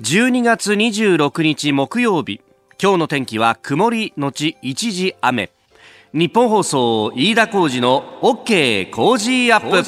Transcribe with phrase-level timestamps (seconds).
[0.00, 2.40] 12月26日木曜日。
[2.80, 5.50] 今日の天気は曇りのち一時雨。
[6.12, 9.82] ニッポン放送飯田浩司の OK Cozy Up。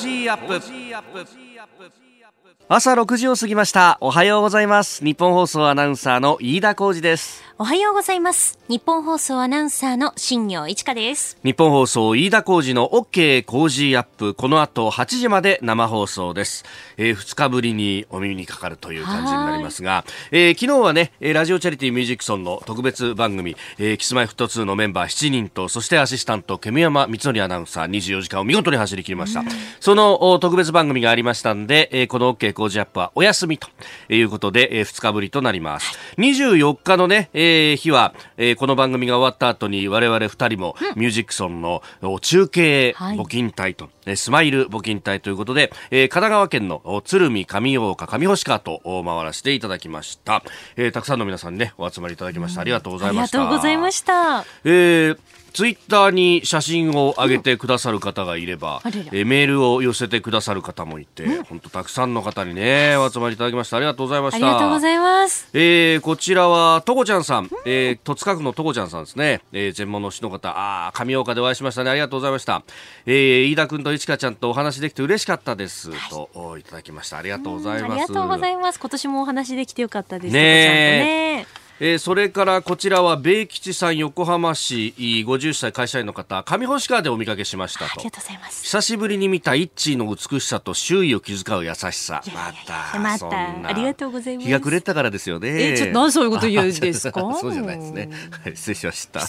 [2.68, 3.98] 朝6時を過ぎました。
[4.00, 5.04] おはようございます。
[5.04, 8.58] ニッポン放送アナウンサーの飯田浩司ですおはようございます。
[8.68, 11.36] ニッポン放送アナウンサーの新行市佳です。
[11.44, 14.32] ニッポン放送飯田浩司の OK Cozy Up。
[14.32, 16.64] この後8時まで生放送です、
[16.96, 29.42] えー、2日ぶりにお耳にかかるという感じになりますが、えー、昨日はねラジオチャリティーミュージックソンの特別番組、えー、キスマイフット2のメンバー7人とそしてアシスタント煙山光則アナウンサー24時間を見事に走り切りました、
[29.80, 33.68] その特別番組がありましたんで、えー、この OK 工事アップはお休みと
[34.08, 35.98] いうことで、えー、2日ぶりとなります。
[36.16, 41.82] 24日のね、えー、日は、えー、この番組が終わった後に我々2人もミュージックソンの
[42.20, 50.42] 中継募金隊と、はい、スマイル募金隊ということで、えー、神奈川県の鶴見上大岡上星川と回らせていただきました、
[50.76, 53.38] えー、たくさんの皆さんねお集まりいただきました、ありがとうございました。
[53.38, 63.76] ありがとうございました、えーツイッターに写真を上げてくださる方がいれば、うん、えメールを寄せてくださる方もいて、本、う、当、ん、たくさんの方にね、お集まりいただきました。
[63.76, 64.46] ありがとうございました。
[64.46, 65.48] ありがとうございます。
[65.52, 69.42] えー、こちらは、とこちゃんさん、うん、えー、戸塚区のとこちゃんさんですね。
[69.52, 71.90] えー、全問の市の方、あ神岡でお会いしましたね。
[71.90, 72.62] ありがとうございました。
[73.06, 75.90] えー、飯田君といちかちゃんとお話できて嬉しかったです。
[75.90, 77.18] はい、と、いただきました。
[77.18, 77.92] ありがとうございます。
[77.92, 78.80] ありがとうございます。
[78.80, 80.32] 今年もお話できてよかったです。
[80.32, 87.86] ねねえー、それからこちらは米吉さん横浜市50歳会社員の方上星川でお見かけしましたと。
[87.86, 88.64] ありがとうございます。
[88.64, 92.22] 久しぶりに見たイッチーの美しさと周囲を気遣う優しさ。
[92.34, 93.66] またまた。
[93.68, 94.46] ありがとうございます。
[94.46, 95.72] 日が暮れたからですよね。
[95.72, 97.20] えちょっと何そういうこと言うんですか？
[97.40, 98.10] そうじゃないですね。
[98.44, 99.20] はい失礼しました。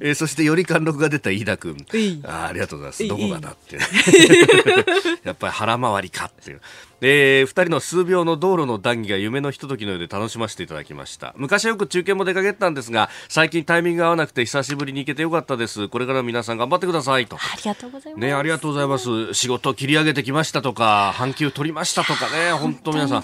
[0.00, 1.76] えー、そしてより貫禄が出た飯田君。
[2.24, 3.06] あありがとうございます。
[3.08, 3.76] どこがだって。
[5.24, 6.60] やっぱり腹回りかっていう
[7.00, 11.34] えー、2人の数秒の道路の談義が夢のひとときのようで楽しませていただきました。
[11.36, 15.88] 昔はよく中継も出かけてたんですが最近タイミングが合わなくて久しぶりに行けてよかったです。
[15.88, 17.36] これから皆さん頑張ってくださいと。
[17.36, 18.20] ありがとうございます。
[18.20, 19.34] ねありがとうございます。
[19.34, 22.52] 仕事切り上げてきましたとか半休取りましたとかね。
[22.52, 23.22] 本当皆さん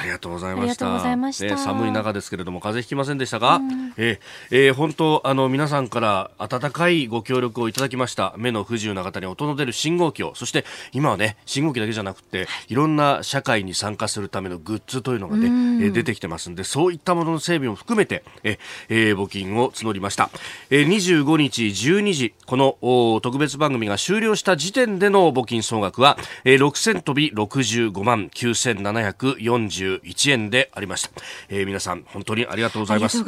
[0.00, 0.86] ありがとうございました。
[1.44, 8.34] ね、寒い中ですけれども、風邪ひきませんでしたか、うん、えー、えー、本当、あの、皆さんから温かいご協力をいただきました。
[8.38, 18.58] 目の不自由な方に音の出る信号機を、そして今はね、信号機だけじゃなくて、いろんな社会に参加するためのグッズというのがね、うん、えー、出てきてますんで、そういったものの整備も含めて、え
[18.88, 20.30] えー、募金を募りました。
[20.70, 28.30] えー、25日12時、この特別番組が終了した時点での募金総額は、えー、6000飛び65万
[29.98, 31.10] 9740 1円でありました、
[31.48, 33.18] えー、皆さん本当にありがとうございます。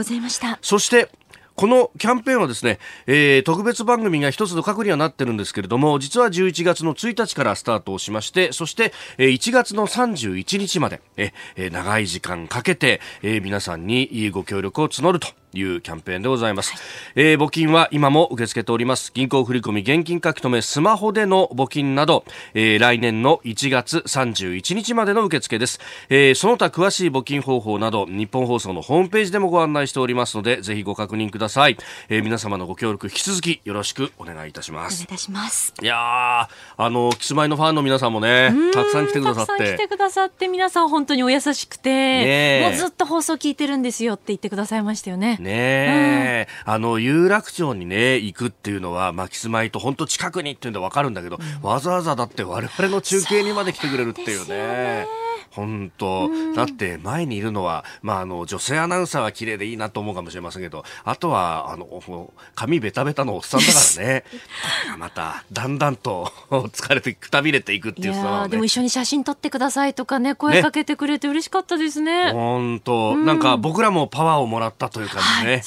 [0.61, 1.09] そして
[1.55, 16.81] このキャンペーンはですね、えー、特別番組が一つの核にはなってるんですけれども、実は11月の1日からスタートをしまして、そして、えー、1月の31日まで、えー、長い時間かけて、えー、皆さんにご協力を募るというキャンペーンでございます、はい、
[17.15, 19.13] えー、募金は今も受け付けております。
[19.15, 22.25] 銀行振込現金書き留めスマホでの募金など、
[22.55, 31.77] えー、来年の1月31日までの受付です、えー、その他詳しい募金方法など日本放送のホームページでもご案内しておりますのでぜひご確認ください、
[32.09, 34.95] えー、皆様のご協力引き続きよろしくお願いいたします。
[34.95, 35.75] お願いいたします。
[35.83, 39.53] いやあのキスマイのファンの皆さんもねたくさん来てくださって。
[39.53, 55.22] たくさん来てくださって皆さん本当にお優しくて、もうずっと放送聞いてるんですよって言ってくださいましたよねね、うん、あの有楽町にね行くっていうのは、まあ、キスマイと本当近くにっていうんで分かるんだけど、うん、わざわざだって我々の中継にまで来てくれるっていうね。
[55.50, 64.25] 本当、だって前にいるのは、まあ、あの女性アナウンサーは綺麗でいいなと思うかもしれませんけどあとはあの髪ベタベタのおっさんだからね。
[64.98, 72.32] まただんだんと疲れてくたびれていくっていうさ、でも一緒に写真撮ってくださいとかね声かけてくれて嬉しかったですね。
[72.32, 75.62] 本当、なんか僕らもパワーをもらったという感じね、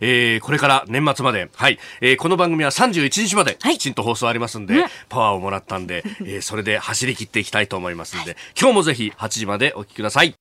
[0.00, 10.34] ええー、これから年末まではい、えー、この番組は31日まできちんと放送ありますんで、はい、パワーをもらったんで、えー、それで走り切っていきたいと思いますんで、今日もぜひ8時までお聞きください。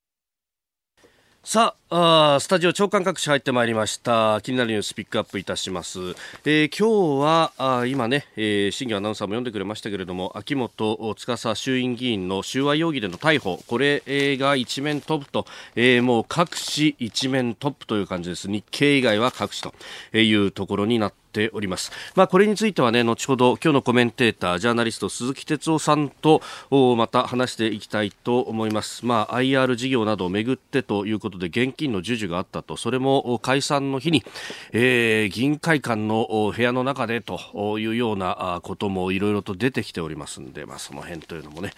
[1.44, 6.00] さああスタジオ長官各紙入ってまいりました気になるニュースピックアップいたします、
[6.46, 14.02] えー、今日はあ今ね、えー、新業アナウンサーも読んでくれましたけれども秋元司衆院議員の収賄容疑での逮捕これ
[14.38, 15.46] が一面トップと、
[15.76, 21.92] えー、もう各紙一面トップという感じです日経以外は各紙というところになってております。
[22.16, 26.42] まあ、これについてはね、後ほど今日のコメンテーター、ジャーナリスト鈴木哲夫さんと
[26.96, 29.06] また話していきたいと思います。
[29.06, 34.24] まあ、IR 事業などをめぐってということで、現金の授受があったとそれも解散の日に、
[34.72, 41.72] えー、議員会館の部屋の中でというようなこともいろいろと出てきておりますので、まあ、その辺というのもね、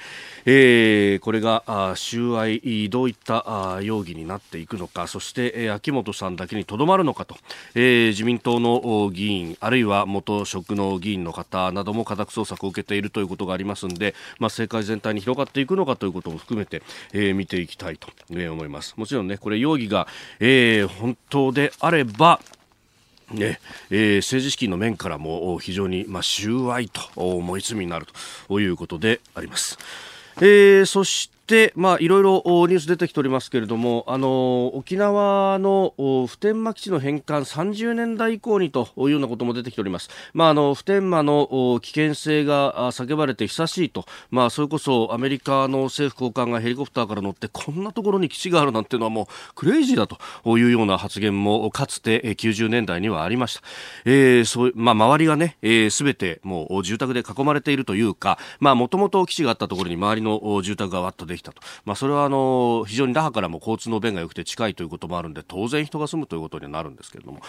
[0.45, 7.35] えー、これが収賄どういった容疑になっていくのかそして、秋元さんだけにとどまるのかと、
[7.75, 16.81] えー、自民党の議員あるいは元職の議員の方なども家宅捜索を受けているということがありますので、まあ、政界全体に広がっていくのかということも含めて、
[17.13, 18.95] えー、見ていきたいと思います。
[18.97, 20.07] もちろんねこれ容疑が、
[20.41, 22.41] えー、本当であれば
[23.31, 23.59] ね
[23.89, 28.05] えー、政治資金の面からも非常に、まあ、収賄と思い罪になる
[28.47, 29.79] ということであります。
[30.37, 40.09] えー、そしてで、まあ、いろいろニュース出てきておりますけれども、あの、沖縄の普天間基地の返還30年代以降にというようなことも出てきております。
[40.33, 53.61] まあ、あの、普天間の危険性が叫ばれて久しいと、まあ、それこそアメリカの政府高官がヘリコプターから乗って、こんなところに基地があるなんていうのはもうクレイジーだというような発言もかつて90年代にはありました。
[54.05, 61.61] えー、そう、まあ、周りがね、す、えー、べ、てもう住宅で囲まれているというか、まあ、もともと基地があったところに周りの住宅がわっとできたと。
[61.85, 67.41] まあ、それはあの非常に那覇からも交通の便が良くて近いということもあるんで当然人が住むということになるんですけれども。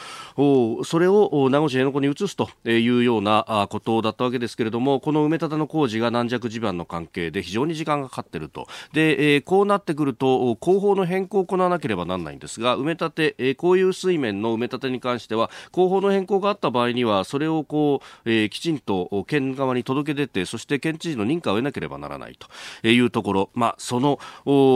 [0.84, 8.66] それを名護市辺野古に移すというようなことだったわけですけれどもこの埋め立ての工事が軟弱地盤の関係で非常に時間がかかっていると。
[8.92, 22.38] で、えこうなってくると工法の変更を行わなければならないんですが埋め立て、えこういう水面の埋め立てに関しては工法の変更があった場合にはそれをこう、えきちんと県側に届け出てそして県知事の認可を得なければならない
[22.82, 24.18] というところ、まあ、その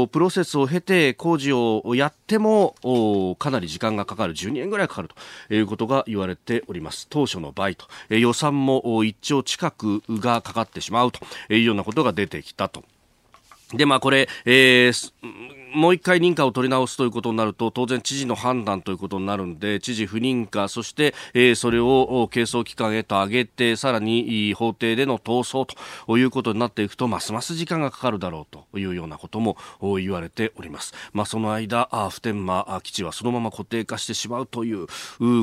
[0.09, 4.35] プロセスを経て工事をやってもかなり時間がかかる。
[4.35, 5.09] 12年ぐらいかかる
[5.49, 7.07] ということが言われております。
[7.11, 7.87] 当初の倍と。
[8.09, 11.21] 予算も1兆近くがかかってしまうと
[11.53, 12.85] いうようなことが出てきたと。
[13.73, 15.13] で、まあこれ、えー、
[15.75, 25.77] もう一回認可を取り直すということになると当然知事の判断ということになるんで知事不認可そして、えー、それを係争機関へと上げてさらに法廷での逃走
[26.07, 30.95] ということになっていくとますます時間がかかるだろうというようなことも言われております。
[31.13, 34.87] まあ、その間普天間基地はそのまま固定化してしまうという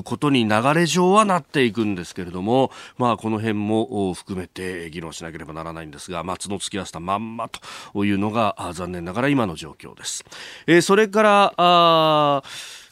[0.03, 7.49] ことに流れ上はなっていくんですけれども、まあ、この辺も含めて議論しなければならないんですが松の突き合わせたまんま
[7.93, 10.14] というのが残念ながら今の状況です。。
[10.67, 12.43] えー、それからあ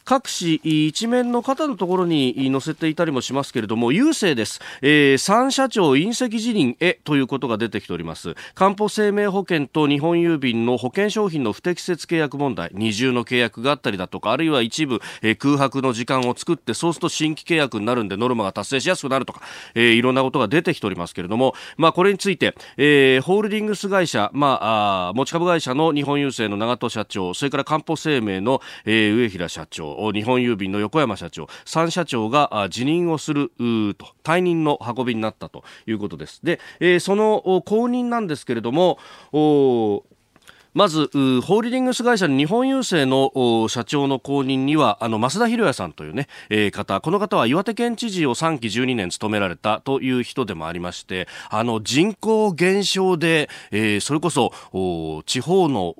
[0.04, 8.34] 各紙一面の方のところに載せていたりもしますけれども郵政です、えー、3社長隕石辞任へということが出てきております。
[8.54, 12.70] かんぽ生命保険と日本郵便の保険商品の不適切契約問題。
[12.74, 19.42] 二重の契約があったりだとかあるいは一部、えー、空白の時間を作ってそうすると新規契約になるんでノルマが達成しやすくなるとか、
[19.74, 36.40] えー、いろんなことが出てきておりますけれども、まあ、これについて、えー、ホールディングス会社、まあ、あ持ち株会社の日本郵政の長門社長それからかんぽ生命の、えー、上平社長日本郵便の横山社長3社長が辞任をすると退任の運びになったということです。
[36.42, 38.98] で、えー、その後任なんですけれども
[40.74, 54.52] まず、ホールディングス会社の日本郵政の社長の後任には、あの、増田博也さんというね、えー、方、この方は岩手県知事を3期12年務められたという人でもありまして、あの、人口減少で、えー、それこそ、
[55.26, 55.94] 地方の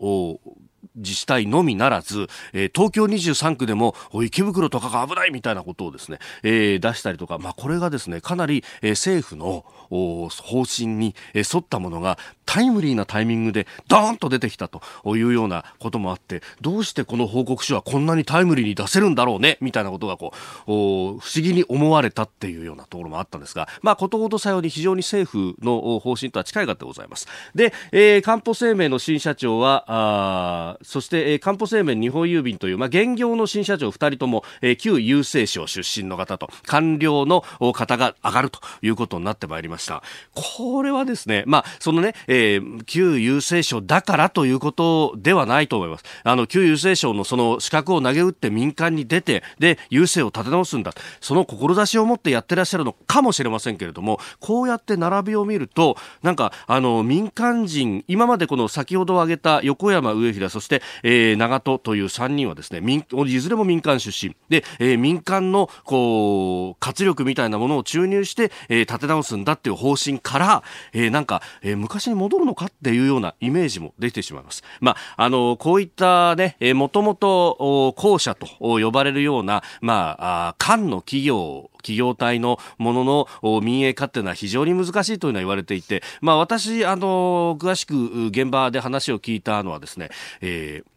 [0.97, 14.81] 自治体のみならず、えー、東京23区でも池袋とかが危ないみたいなことをですね、えー、出したりとか、まあ、これがですねかなり、えー、政府の方針に沿ったものがタイムリーなタイミングでドーンと出てきたと
[15.17, 20.33] いうようなこともあってどうしてこの報告書はこんなにタイムリーに出せるんだろうねみたいなことがこ
[20.67, 27.27] う不思議に思われたっていうようなところもあったんですが、まあ、ことごとさように非常に政府の方針とは近い方でございます。
[27.55, 40.03] で、えー、かんぽ生命の新社長はそして、えー、かんぽ生命日本郵便という、まあ、現業の新社長2人とも、えー、旧郵政省出身の方と官僚の方が上がるということになってまいりました。
[40.35, 46.05] これはですね、まあ、そのね、えー、旧郵政省だからということではないと思います。
[46.23, 50.93] あの、旧郵政省のその資格を投げ打って民間に出て、で、郵政を立て直すんだ。
[51.21, 64.37] その志を持ってやってらっしゃるのかもしれませんけれども、こうやって並びを見ると、なんか、あの、民間人、今までこの先ほど挙げた横山上平、そして、えー、長門という3人はですね、民、いずれも民間出身。
[64.49, 70.63] で、えー、民間の、こう、活力みたいなものを注入して、えー、立て直すんだっていう方針から、
[70.93, 74.63] えー、なんか、えー、昔に戻るのかっていうようなイメージも出てしまいます。
[74.81, 90.09] まあ、あの、こういったね、えー、もともと、校舎と呼ばれるような、まあ、あ官の企業企業体のものの民営化っていうのは非常に難しいというのは言われていて、まあ、私、あの、詳しく現場で話を聞いたのはですね、
[90.41, 90.94] えー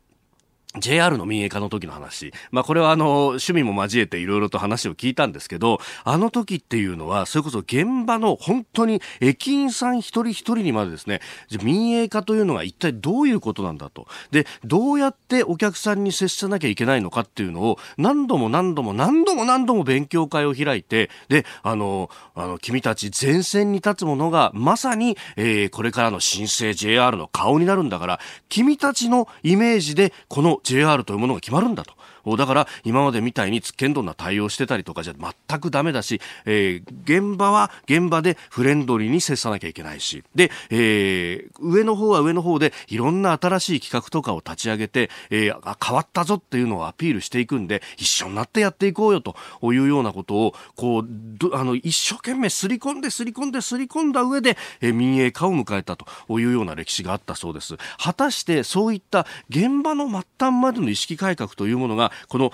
[0.76, 2.34] JR の民営化の時の話。
[2.52, 11.22] まあこれはあの、趣味も交えていろいろと話を聞いたんですけど、あの時っていうのは、それこそ現場の本当に駅員さん一人一人にまでですね、
[11.64, 14.08] 民営化というのが一体どういうことなんだと。
[14.32, 28.20] で、どうやってお客さんに接さなきゃいけないのかっていうのを、何度も何度も何度も何度も勉強会を開いて、で、あの、あの、君たち前線に立つ者が、まさに、えー、これからの新生 JR の顔になるんだから、
[28.50, 31.94] 君たちのイメージで、この JR というものが決まるんだと。
[32.36, 56.05] だから今までみたいにつっけんどんな対応してたりとかじゃ全くダメだし、えー、現場は現場でフレンドリーに接さなきゃいけないし、で、えー、上の方は上の方でいろんな新しい企画とかを立ち上げて、えー、変わったぞっていうのをアピールしていくんで、一緒になってやっていこうよというようなことを、こう、あの、一生懸命すり込んで、すり込んで、すり込んだ上で、えー、民営化を迎えたと
[56.39, 57.77] いうような歴史があったそうです。
[57.98, 62.52] 果たしてそういった現場の末端までの意識改革というものがこの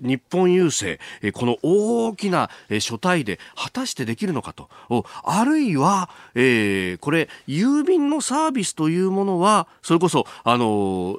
[0.00, 1.00] 日本郵政
[1.32, 4.68] この大きな書体で果たしてできるのかと
[5.24, 11.18] あるいは、えー、これ郵便のサービスというものはそれこそあの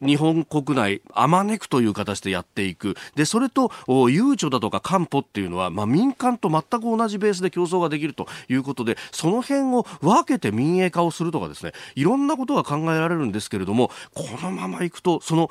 [0.00, 2.96] 日本国内、あまねくという形でやっていく。
[3.16, 3.72] で、それと、
[4.08, 15.50] ゆうちょだとか官報っていうのは、まあ、民間と全く同じベースで競争ができるということで、その辺を分けて民営化をするとかですね、いろんなことが考えられるんですけれども、このままいくと、その、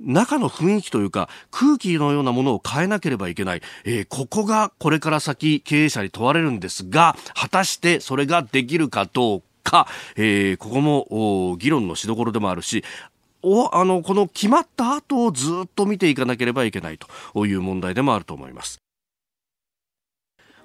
[0.00, 12.84] 中の雰囲気というか空気のようなものを変えなければいけない、えー、ここがこれから先経営者に問われるんですが果たしてそれができるかどうか、えー、ここも議論のしどころでもあるし
[13.42, 18.85] おあのこの決まった後をずっと見ていかなければいけないという問題でもあると思います。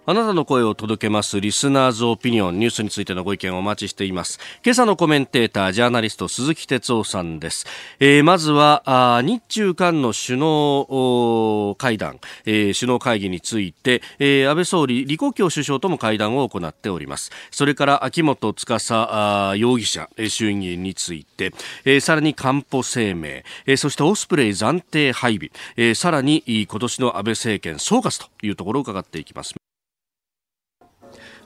[0.07, 4.39] あなたの声を届けますリスナーズオピニオンニュースについてのご意見をお待ちしています。
[4.65, 7.67] 今朝のコメンテーター、ジャーナリスト鈴木哲夫さんです。
[7.99, 8.81] えー、まずは
[9.17, 17.29] あ日中間の首脳会談、えー、首脳会議について、えー、安倍総理、李克強首相とも会談を行っております。
[17.51, 21.53] それから秋元司容疑者、衆議員について、
[21.85, 29.60] えー、さらに官保声明、えー、そしてオスプレイ暫定配備、えー、さらに今年の安倍政権総括というところを伺っていきます。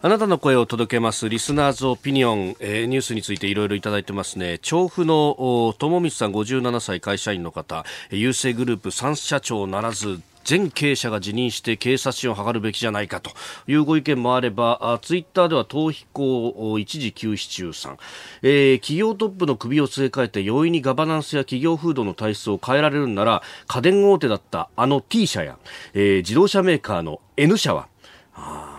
[0.06, 4.60] あなたの声を届けますリスナーズオピニオン、えー、ニュースについていろいろいただいてますね。
[4.60, 7.86] 調布の友光さん57歳会社員の方。
[8.12, 13.32] 郵政グループ3社長ならず全経営者が辞任して警察署を図るべきじゃないかと。
[13.66, 17.98] いうご意見もあればあツイッターでは逃避行一時休止中さん、
[18.44, 25.58] えー、企業トップの首を据え替えて容易にガバナンスや企業風土の体質を変えられるんなら家電大手だったあの T 社や、
[25.96, 27.88] えー、自動車メーカーの N 社は、
[28.34, 28.75] は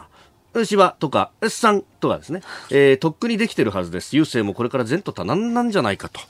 [0.64, 4.16] しわとか S さんとかですね、えー、とっくにできてるはずです。
[4.16, 6.20] 郵政もこれから前途多難なんじゃないかと。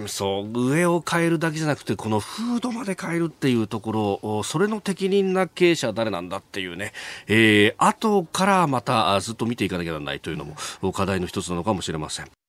[0.00, 6.92] うん、そう、上を変えるだけじゃなくて、この風土まで変えるっていうところ、それの適任な経営者は誰なんだっていうね、
[7.26, 12.45] えー、後からまたずっと見ていかなきゃならないというのも課題の一つなのかもしれません。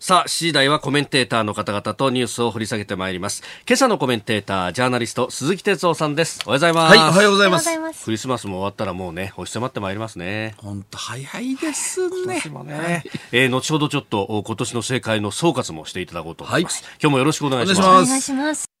[0.00, 3.42] さあ、7時台はコメンテーターの方々とニュースを掘り下げてまいります。
[3.66, 6.38] 今朝のコメンテーター、ジャーナリスト、鈴木哲夫さんです。
[6.46, 6.96] おはようございます。
[6.96, 7.58] はい、おはようございま
[7.92, 8.04] す。
[8.04, 10.54] クリスマスも終わったらもうね、押し迫ってまいりますね。
[10.58, 12.40] 本当早いですね。
[12.48, 13.02] もね。
[13.32, 16.84] えー、後ほどちょっと今年の正解の総括もしていただこうと思います。
[16.84, 17.80] はい、今日もよろしくお願いします。
[17.80, 18.77] お願いします。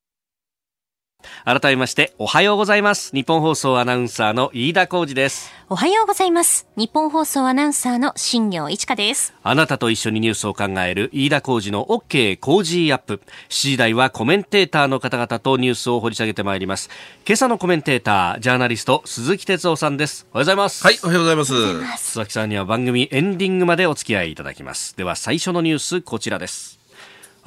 [1.44, 3.10] 改めましておはようございます。
[3.14, 5.50] 日本放送アナウンサーの飯田浩二です。
[5.70, 6.66] おはようございます。
[6.76, 9.34] 日本放送アナウンサーの新業一華です。
[9.42, 13.20] あなたと一緒にニュースを考える飯田浩二の OK 工事アップ。
[13.48, 16.88] 7時台はコメンテーターの方々とニュースを掘り下げてまいります。
[17.26, 20.26] 今朝のコメンテータージャーナリスト鈴木哲夫さんです。
[20.32, 20.84] おはようございます。
[20.84, 21.52] はいおはようございます。
[21.98, 24.96] 鈴木さんには番組エンディングまでお付き合いいただきます。
[24.96, 26.77] では最初のニュースこちらです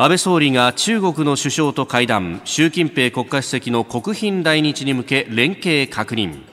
[0.04, 2.42] 安倍総理が中国の首相と会談。
[2.44, 6.51] 習近平国家主席の国賓来日に向け連携確認。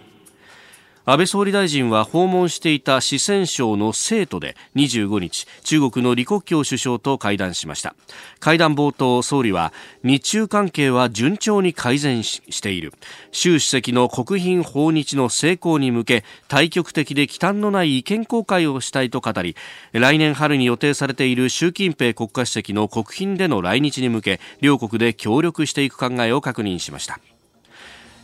[1.10, 7.94] 安倍総理大臣は訪問していた四川省の成都で25日中国の李克強首相と会談しました。
[8.40, 9.72] 会談冒頭総理は
[10.02, 12.92] 日中関係は順調に改善している。
[13.32, 19.56] 習主席の国賓訪日の成功に向け対極的で忌憚のない意見交換をしたいと語り
[19.92, 27.18] 来年春に予定されている習近平国家主席の国賓での来日に向け両国で協力していく考えを確認しました。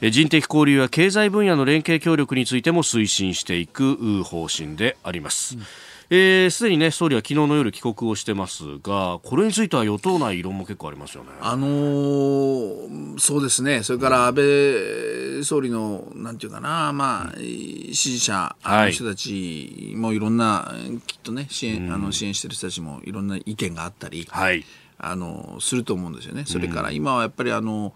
[0.00, 5.54] 人的交流や経済分野の連携協力についても推進していく方針であります。
[5.54, 11.30] す、うん、で、にね総理は昨日の夜帰国をしてますがこれについては与党内異論も結構ありますよね。
[11.40, 20.74] あのー、そうですねそれから安倍総理のなんていうかなまあ支持者の人たちもいろんな、
[21.06, 24.26] きっとね支援、うん、あの支援してる人たちもいろんな意見があったり。
[24.30, 24.64] はい
[24.96, 26.44] あのすると思うんですよね。
[26.46, 27.92] それから今はやっぱりあの、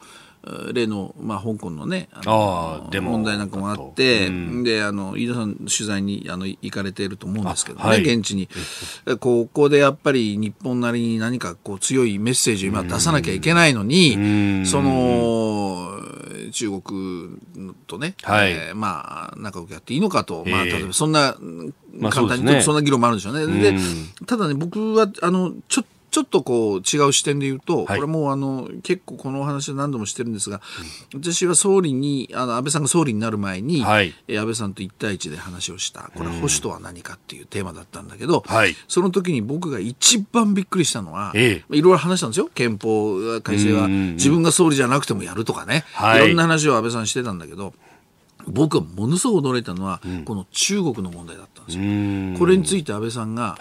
[0.73, 8.49] 例の、まあ、香港のねあの問題なんかもあって、うん、であの飯田さん取材にあの行かれていると思うんですけどね、はい、現地に。
[9.21, 14.19] ここでやっぱり日本なりに何かこう強いメッセージを今出さなきゃいけないのに、う
[14.63, 15.89] ん、その
[16.53, 17.39] 中国
[17.87, 21.37] とね、はい、えー、まあ仲良くやっていいのかと、まあ、例えばそんな
[22.11, 23.73] 簡単に、まあね、そんな議論もあるんでしょうね。
[23.73, 23.79] で
[24.27, 30.61] ただね僕はあのちょっとちょっとこう違う視点で言うと、はい、これもあの結構このお話は何度もしてるんですが、
[31.13, 36.11] うん、私は総理にあの安倍さんが総理になる前に、はい、安倍さんと一対一で話をした。
[36.15, 42.49] これは保守とは何かっていうテーマだったんだけど、はい、その時に僕が一番びっくりしたのは、ええ、いろいろ話したんですよ。
[42.55, 45.85] 憲法改正は自分が総理じゃなくてもやるとかね、
[46.17, 47.75] い、ろんな話を安倍さんしてたんだけど。
[48.51, 52.39] 僕はものすごく驚いたのは、うん、この中国の問題だったんですよ。
[52.39, 53.59] これについて安倍さんが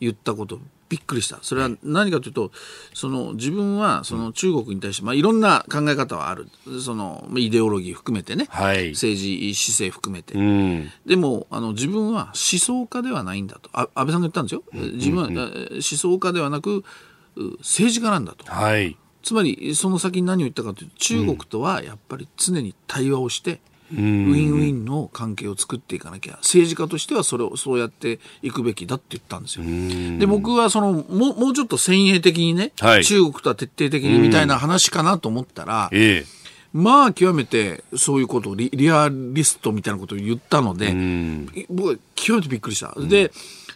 [0.00, 0.58] 言ったこと、
[0.90, 1.38] びっくりした。
[1.40, 2.50] それは何かというと、
[2.92, 6.48] その自分はその中国に対して、まあ、いろんな考え方はある。
[6.84, 10.34] そのイデオロギー含めてね、はい、政治姿勢含めて。
[10.34, 13.70] うん、でもあの自分は思想家ではないんだと。
[13.72, 14.64] あ安倍さんが言ったんですよ。
[14.72, 16.84] 自分は、うんうん、思想家ではなく
[17.60, 18.44] 政治家なんだと。
[18.52, 23.60] はい、つまりその先に何を言ったかというと中国とはやっぱり常に対話をして、
[23.92, 26.36] ウィンウィンの関係を作っていかなきゃ。
[26.36, 29.64] 政治家としてはそれをそうやっていくべきだって言ったんですよ。
[30.18, 36.24] で僕はそのももうちょっと先鋭的にね、はい、中国とは徹底的にみたいな話かなと思ったら、ええ、
[36.72, 40.94] まあ極めてそういうことをリリアリストみたいなことを言ったので
[41.68, 42.94] 僕は極めてびっくりした。
[42.98, 43.32] で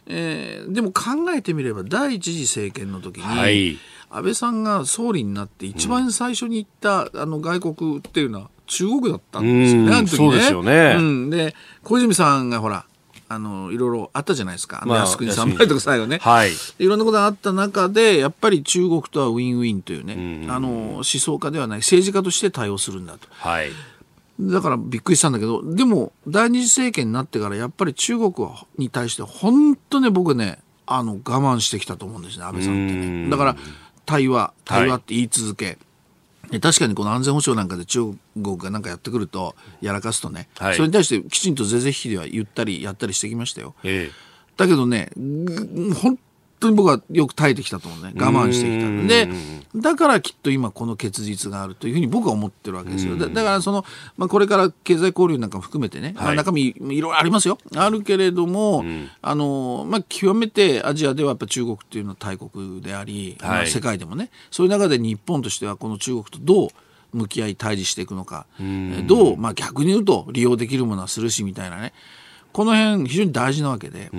[0.06, 3.78] えー、でも考えてみれば第一次政権の時に、はい、
[4.10, 10.16] 安倍さんが総理になって一番最初に行った、あの外国っていうのは中国だったんですよね、あの時ね。
[10.16, 10.96] そうですよね。
[10.98, 12.86] うん、で、小泉さんがほら、
[13.28, 14.82] あの、いろいろあったじゃないですか。
[14.86, 16.18] まあ、靖国参拝とか最後ね。
[16.18, 16.50] はい。
[16.78, 23.28] いろんなことがあった中で、やっぱり中国とはウィンウィンというね、あの、思想家ではない、政治家として対応するんだと。
[23.30, 23.70] はい。
[24.40, 28.32] だからびっくりしたんだけど、でも、第二次政権になってから、やっぱり中国
[28.78, 33.30] に対して、本当ね、僕ね、あの、我慢してきたと思うんですね、安倍さんってね。
[33.30, 33.56] だから、
[34.04, 35.78] 対話、対話って言い続け、はい
[36.60, 43.74] 確かにこの安全保障なんかで中国がなんかやってくるとやらかすとね、はい、それに対してきちんと是々非では言ったりやったりしてきましたよ。
[43.84, 44.10] え
[44.56, 46.18] だけどね本
[46.64, 48.12] 当に僕はよく耐えてきたと思うね。
[48.16, 49.28] 我慢してきたで
[49.74, 53.16] だからきっと今この結実があるというふうに僕は思ってるわけですよ。
[53.16, 53.84] だからその、
[54.16, 57.58] まあ、これから経済交流なんかも含めてね、はい、まあ、中身いろいろありますよ。
[57.76, 58.84] あるけれども、
[59.20, 64.30] あのまあ、極めてアジアではやっぱ中国っていうのは大国であり、はい、まあ、世界でもね。
[64.50, 66.68] そういう中で日本としてはこの中国とどう
[67.14, 68.46] 向き合い対峙していくのか、
[69.06, 71.92] どう、まあ、逆に言うと利用できるものはするしみたいなね
[72.54, 74.10] この辺非常に大事なわけで、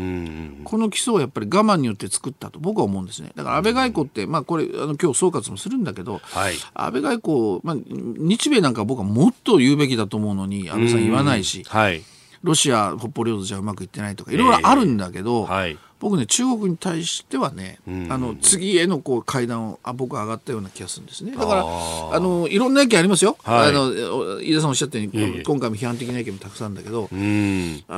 [0.66, 3.32] この基礎をやっぱり我慢によって作ったと僕は思うんですね。
[3.34, 12.04] だから安倍外交って、まあこれ、あの今日総括もするんだけど、はい、安倍外交、まあ日米なんか僕はもっと言うべきだと思うのに、安倍さん言わないし、はい、
[12.44, 17.80] ロシア、北方領土じゃうまくいってないとか、いろいろあるんだけど、えーはい、僕ね、中国に対してはね、
[18.10, 21.32] あの次へのこう階段をあ僕は上がったような気がするんですね。
[21.32, 23.38] だからあのいろんな意見ありますよ。
[23.44, 27.16] はい、あの飯田さんおっしゃったように、今回も批判的な意見もたくさんだけど、あ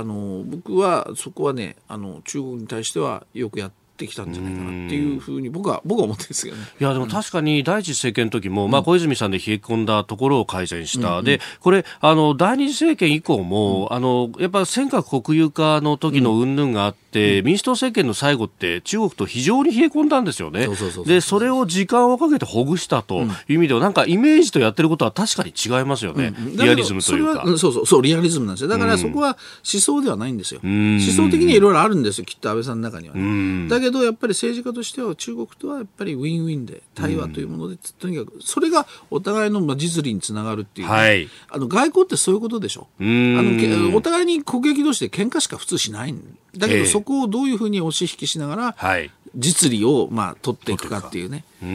[0.03, 6.63] の僕はそこはねあの中国に対してはよくやってってきたんじゃないかなっていうふうに僕は僕は思ってるんですけどね。
[6.79, 11.09] いやでも確かに第一次政権の時も、うん、まあ小泉さんで冷え込んだところを改善した。
[11.09, 20.67] うんうん、でこれあの第二次政権以降も、うん、あのやっぱ尖閣国有化の時の云々があって、うん、民主党政権の最後って中国と非常に冷え込んだんですよね。
[21.05, 26.33] でそれを時間をかけてほぐしたという意味では、なんかイメージとやってることは確かに違いますよね。
[26.55, 27.43] リアリズムというか。
[27.57, 28.69] そうそうそうリアリズムなんですよ。
[28.69, 29.37] だからそこは
[29.71, 30.59] 思想ではないんですよ。
[30.63, 32.25] 思想的にはいろいろあるんですよ。
[32.25, 33.69] きっと安倍さんの中には、ね。
[33.69, 42.87] だけどやっぱり政治家としては中国とはやっぱりウィンウィンで対話というもので、うん、とにかくそれがお互いの実利につながるっていう、ね、はい、あの外交ってそういうことでしょ。
[42.99, 51.43] あのお互いに国益同士で喧嘩しか普通しないんだけど、そこをどういうふうに押し引きしながら、はい、実利をまあ取っていくかっていうね。
[51.61, 51.65] う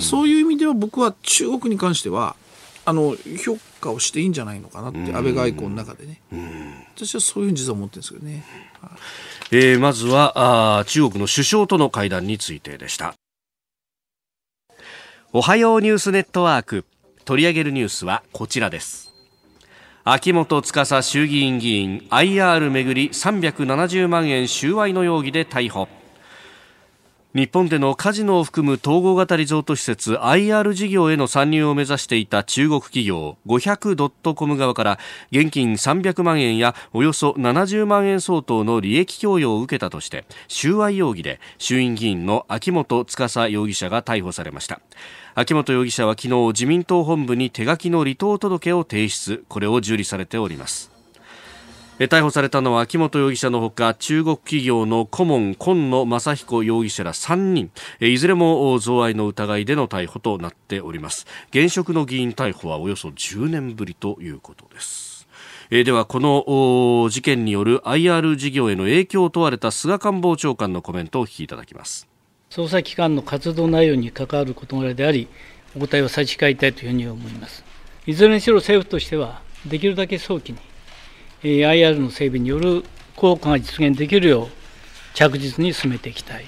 [0.00, 2.36] そういう意味では僕は中国に関しては
[2.84, 6.20] あの評価をしていいんじゃないのかなって安倍外交の中でね。
[6.94, 8.44] 私はそういうふうに実は思ってるんですけどね。
[9.54, 13.14] えー、まずはあ中国の首相との会談についてでした。
[15.34, 16.86] おはようニュースネットワーク。
[17.26, 19.12] 取り上げるニュースはこちらです。
[20.04, 25.86] 秋元司衆議院議員 IR めぐり370万円収賄の容疑で逮捕。
[27.34, 34.98] 日本でのカジノを含む統合型リゾート施設 IR 事業への参入を目指していた中国企業500 .com 側から
[35.30, 44.82] 現金300万円やおよそ70万円相当の利益供与を受けたとして収賄容疑で衆院議員の秋元司容疑者が逮捕されました。
[45.34, 49.42] 秋元容疑者は昨日自民党本部に手書きの離党届を提出。
[49.48, 50.91] これを受理されております。
[51.98, 57.70] 逮捕されたのは秋元容疑者のほか中国企業の顧問今野正彦容疑者ら3人。
[58.00, 61.26] いずれも贈賄の疑いでの逮捕となっております。
[61.50, 65.28] 現職の議員逮捕はおよそ10年ぶりということです。
[65.70, 72.08] えではこの事件による IR 事業への影響を問われた菅官房長官のコメントをお聞きいただきます。
[72.50, 75.28] 捜査機関の活動内容に関わる事柄であり
[75.76, 77.64] お答えを差し控えたいというふうに思います。
[78.06, 80.58] いずれにしろ政府としてはできるだけ早期に
[81.42, 82.84] IR の整備による
[83.16, 84.48] 効果が実現できるよう
[85.14, 86.44] 着実に進めていきたい。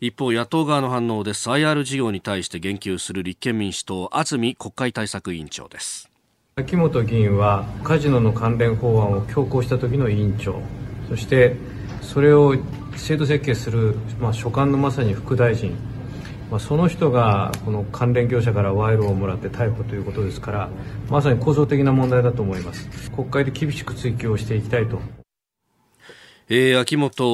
[0.00, 1.48] 一方野党側の反応です。
[1.48, 6.10] IR 事業に対して言及する立憲民主党安住国会対策委員長です。
[6.56, 10.60] 秋本議員はカジノの関連法案を強行した時の委員長。
[11.08, 11.56] そして
[12.02, 12.56] それを
[12.94, 15.76] 制度設計する、まあ、所管のまさに副大臣
[16.50, 20.70] まあ、その人がこの関連業者から賄賂をもらって逮捕ということですから
[21.08, 23.10] まさに構造的な問題だと思います。
[23.10, 25.00] 国会で厳しく追及をしていきたいと。
[26.48, 27.24] えー、秋元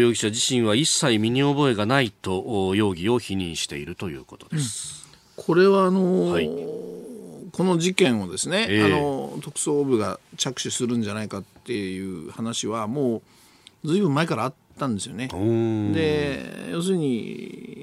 [0.00, 5.06] 容疑者自身は一切身に覚えがないと容疑を否認しているということです。
[5.36, 6.48] うん、これはあのーはい、
[7.52, 13.20] この事件をですね、えー、あの特捜部が着手するんじゃないかっていう話はも
[13.84, 15.28] うずいぶん前からあったんですよね。
[15.92, 17.81] で要するに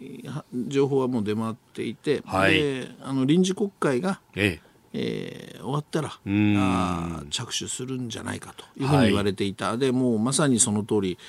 [0.68, 4.70] 情報はもう出回っていて、はい、であの臨時国会が、ええ。
[4.92, 11.20] えー、終わったらあ着手するんじゃないかというふうに言われていた、はい、でもうまさにその通り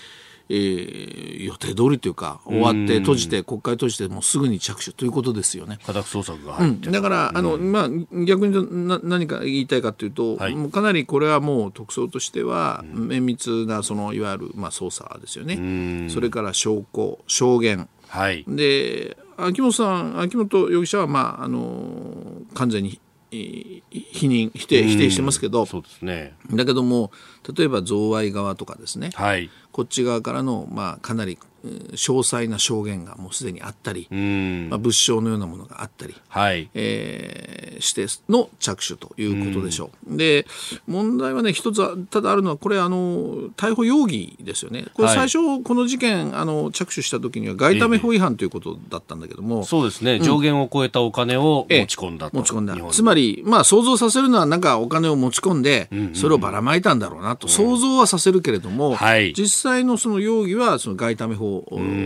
[0.52, 5.78] えー、予定通りというか終わって閉じて国会閉じてもうすぐに着手ということですよね。
[5.86, 7.88] 家宅捜索が入って、うん、だからあの、まあ、
[8.24, 16.08] 逆にな何か言いたいかというと、はい、もうかなりこれはもう特捜としては綿密なそのいわゆる、まあ、捜査ですよね。
[16.10, 22.12] それから証拠証言、はい、で秋元さん秋元容疑者は、まあ、あの
[22.54, 23.82] 完全に否
[24.26, 27.12] 認否定否定してますけど、そうですね、だけども
[27.56, 36.70] 例えば贈賄側とかですね、はい、こっち側からの、まあ、かなり詳細な証言がもうすでにあったり、まあ、物証のようなものがあったり、はい。
[36.74, 40.16] えー、しての着手ということでしょう。
[40.16, 40.46] で
[40.86, 44.86] 問題はね一つただあるのはこれあの逮捕容疑ですよね。
[44.94, 52.76] これ最初、はい、この事件あの着手した時には外為法違反ということだったんだけども、えー、そうですね、上限を超えたお金を持ち込んだと、持ち込んだ。
[52.90, 61.49] つまり、まあ、想像させるのはなんかお金を持ち込んで、それをばらまいたんだろうなと、想像はさせるけれども、はい、実際のその容疑はその外為法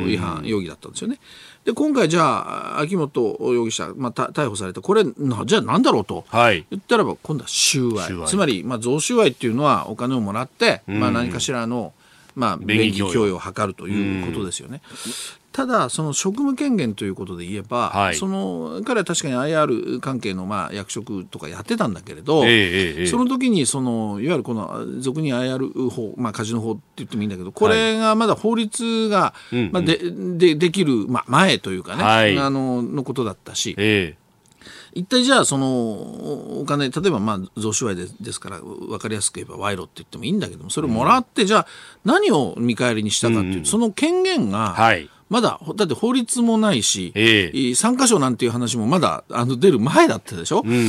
[0.09, 1.19] 違反容疑だったんですよね。
[1.65, 8.27] で今回じゃあ秋元容疑者、まあ、逮捕されてこれなじゃあ何だろうと、はい、言ったらば今度は収賄。
[8.27, 11.95] つまり、まあ、贈収賄っていうのはお金をもらって、まあ、何かしらの、
[12.35, 13.35] まあ、便宜供与。
[13.35, 14.83] を図るということですよね。
[15.55, 29.33] ただ、その職務権限ということで言えば、はい、その彼は確かに IR 関係のまあ役職とかやってたんだけれど、えー、その時にそのいわゆるこの俗に IR 法、まあ、カジノ法って言ってもいいんだけど、これがまだ法律が、
[29.71, 33.77] まあ、ででできる、まあ、前というかね、はい、あののことだったし。
[33.79, 34.25] えー
[34.97, 41.67] 一体じゃあそのお金例えばまあ贈収賄でですから分かりやすく言えば賄賂って言ってもいいんだけどもそれをもらって、じゃあ
[42.05, 50.81] 何を見返りにしたかっていう、その権限が、はいまだ、だって法律もないし、えー、参加賞なんていう話もまだあの出る前だったでしょ、うんうんう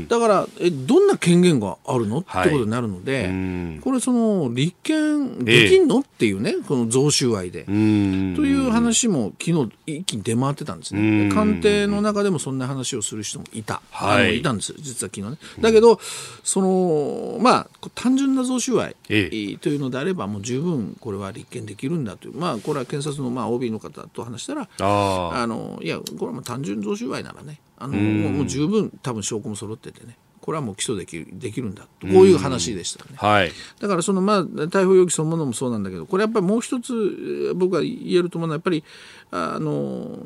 [0.00, 7.64] ん、だからえ、どんな権限があるの、はい、ってことになるので、これ、その立件できんの、えー、っていうね、この贈収賄で。
[7.64, 11.30] という話も昨日一気に出回ってたんですね。
[11.32, 15.38] 官邸の中でもそんな話をする人もいた、はい、いたんです実は昨日ね。
[15.60, 16.00] だけど、
[16.42, 38.84] そのまあ、単純な贈収賄、えー、というのであれば、もう十分これは立件できるんだという、まあ、これは検察のまあ OB のの方と話したらあのいやこれはもう単純贈収賄ならねあのもう十分多分証拠も揃っててねこれはもう起訴できるできるんだとこういう話でしたね、はい、だからそのまあ逮捕容疑そのものもそうなんだけどこれやっぱりもう一つ僕は言えると思うのはやっぱり
[39.30, 40.16] あの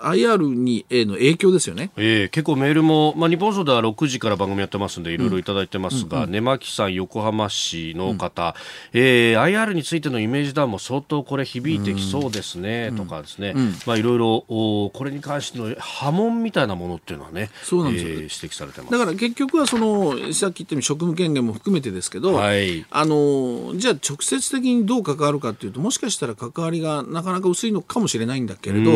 [0.00, 8.54] IR にへの影響ですよね、えー、結構メールも、まあ、日本放送では6時から番組やってますんでいろいろいただいてますが、うんうん、根巻さん横浜市の方、
[8.92, 18.92] うん、えー、IR についてのイメージダウンも相当これ響いてきそうですね、うん、とかですね、うん、まあ、いろいろおこれに関しての波紋みたいなものっていうのはねそうなんですよ、えー、指摘されてます。
[18.92, 28.92] だから結局局はそのさっき言ったように職務権限も含めてですけど、はい、あのじゃあ直接的にどう関わるかというともしかしたら関わりがなかなか薄いのかもしれないんだけれど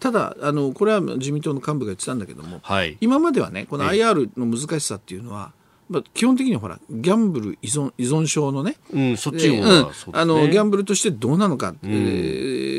[0.00, 5.52] ただあのこれは自民党の幹部が言ってたんだけども、はい、今まではねこの IR の難しさっていうのは、
[5.88, 11.88] まあ、基本的にはほらギャンブル依存依存症のね、うん、そっちも、うん、あのギャンブルとしてどうなのか、うん、え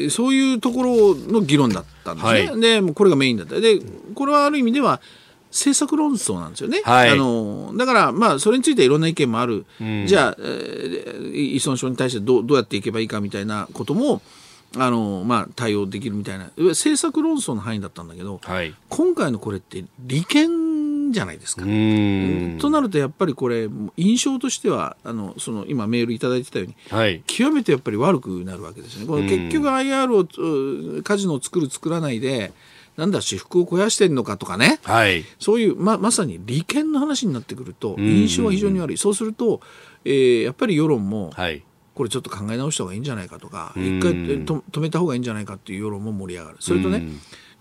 [0.07, 3.59] ー、そういうところの議論だったんですね、はい、でこれがメインだった。
[3.59, 3.79] で
[4.15, 5.01] これはある意味では
[5.53, 14.21] 政策論争なんですよね、はい、あのだからまあそれについていろんな意見もある、うん、じゃあ、えー、依存症に対してどうどうやっていけばいいかみたいなことも
[14.75, 16.49] あのまあ、対応できるみたいな。
[16.57, 21.61] 政策論争の範囲だったんだけど、はい、今回のこれって利権じゃないですか。
[21.61, 21.67] と
[22.69, 29.05] なるとやっぱりこれ印象としてはあのその今メールいただいてたように、はい、極めてやっぱり悪くなるわけですね。
[29.05, 32.51] これ結局 IR をカジノを作る作らないで
[32.97, 38.97] なんだ私服を肥やしてるのかとかね、はい、そういうままさに利権の話になってくると印象は非常に悪い。
[38.97, 39.61] そうすると、
[40.05, 41.63] えー、やっぱり世論も、はい
[41.95, 46.57] これちょっと考え直した方がいいんじゃないかとか、一回止めた方がいいんじゃないかっていう世論も盛り上がる。
[46.59, 47.03] それとね、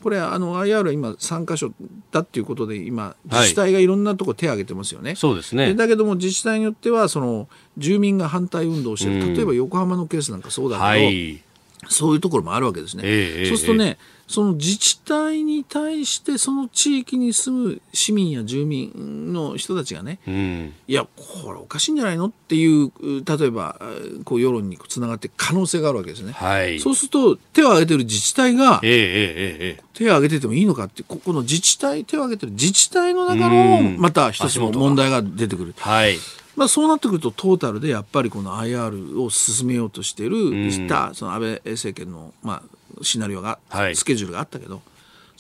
[0.03, 1.73] これあの IR は今3箇所
[2.11, 5.11] だっていうことで今自治体がいろんなところ手を挙げてますよね。
[5.11, 5.75] はい、そうですね。
[5.75, 9.35] だけども自治体によってはその住民が反対運動をしてる。
[9.35, 11.43] 例えば横浜のケースなんかそうだけど、はい、
[11.89, 13.03] そういうところもあるわけですね。
[13.07, 13.99] えー、そうするとね、
[14.33, 22.91] その自治体に対してその地域に住む市民や住民の人たちがね、うん、いやこれおかしいんじゃないのっていう
[23.25, 23.79] 例えば
[24.25, 29.77] こう世論につながって可能性があるわけですね、はい、そうすると手を挙げてる自治体が、手
[30.09, 35.75] を挙げててもいいのかってここの自治体手を挙げてる自治体の中のまた一つの問題が出てくる。
[35.79, 36.17] はい。
[36.57, 40.71] まあ、そうなってくるとトータルでやっぱりこの IR を進めようとしている、うん、
[41.15, 42.63] その安倍政権の、まあ、
[43.03, 44.83] シナリオが、はい、スケジュールがあったけど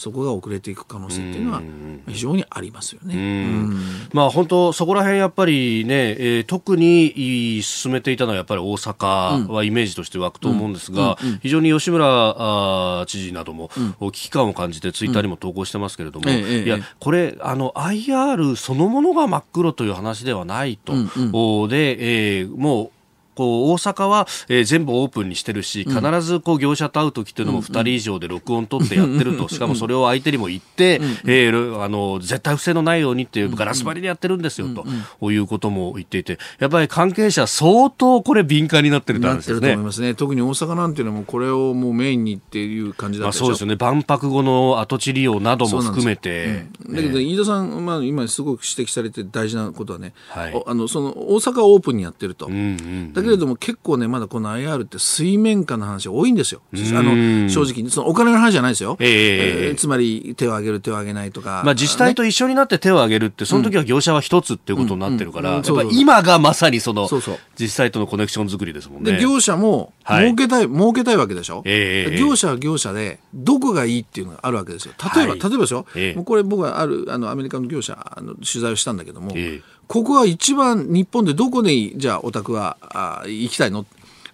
[0.02, 1.62] そこが遅れていく可能性っていうのは
[2.08, 3.68] 非常にありますよね。
[4.12, 22.90] まあ本当そこら辺やっぱりね、えー、特に進めていたのはやっぱり大阪はイメージとして湧くと思うんですが、非常に吉村あ知事なども、危機感を感じてツイッターにも投稿してますけれども、いやこれあの IR そのものが真っ黒という話ではないと、うんうん、で、えー、もう
[23.34, 34.68] こう大阪は、えー、全部オープンにしてるし、必ずこう業者と会う時っていうのも2人以上で録音取ってやってると、 しかもそれを相手にも言って、えー、あの絶対不正のないようにっていうガラス張りでやってるんですよ
[35.20, 39.60] と、いうことも言っていて、やっぱり関係者相当これ敏感になってるんですね。
[39.60, 40.14] と思いますね。
[40.14, 43.76] 特に大阪なんていうのもこれをもうメインにっていう感じだったそうですよね。
[43.76, 46.66] 万博後の跡地利用なども含めて。
[46.86, 52.46] だけど飯田さん、まあ今すごく指摘されて大事なことはね、はい、あのその大阪オープンにやってると。
[52.46, 56.60] うんうんうんだけれども結構ね、まだこの IR って水面下の話多いんですよ。
[56.72, 57.90] あの、正直に。
[57.90, 58.96] そのお金の話じゃないですよ。
[59.00, 61.62] えー、えー、つまり手を挙げる、手を挙げないとか。
[61.64, 69.12] まあ自治体と一緒になって手を挙げるって、その時は業者は一つっていうことになってるから、今がまさにその、そうそう実際とのコネクション作りですもんね。
[69.12, 71.62] で、業者も、儲けたい、はい、儲けたいわけでしょ？
[71.64, 74.94] えー、業者は業者で、どこがいいっていうのがあるわけですよ。
[75.14, 75.86] 例えば、はい、例えばでしょ。
[75.94, 83.84] えー、もうこれ僕はある、あの、アメリカの業者、あの取材をしたんだけども、えーここは一番日本でどこにじゃあお宅はあ行きたいの？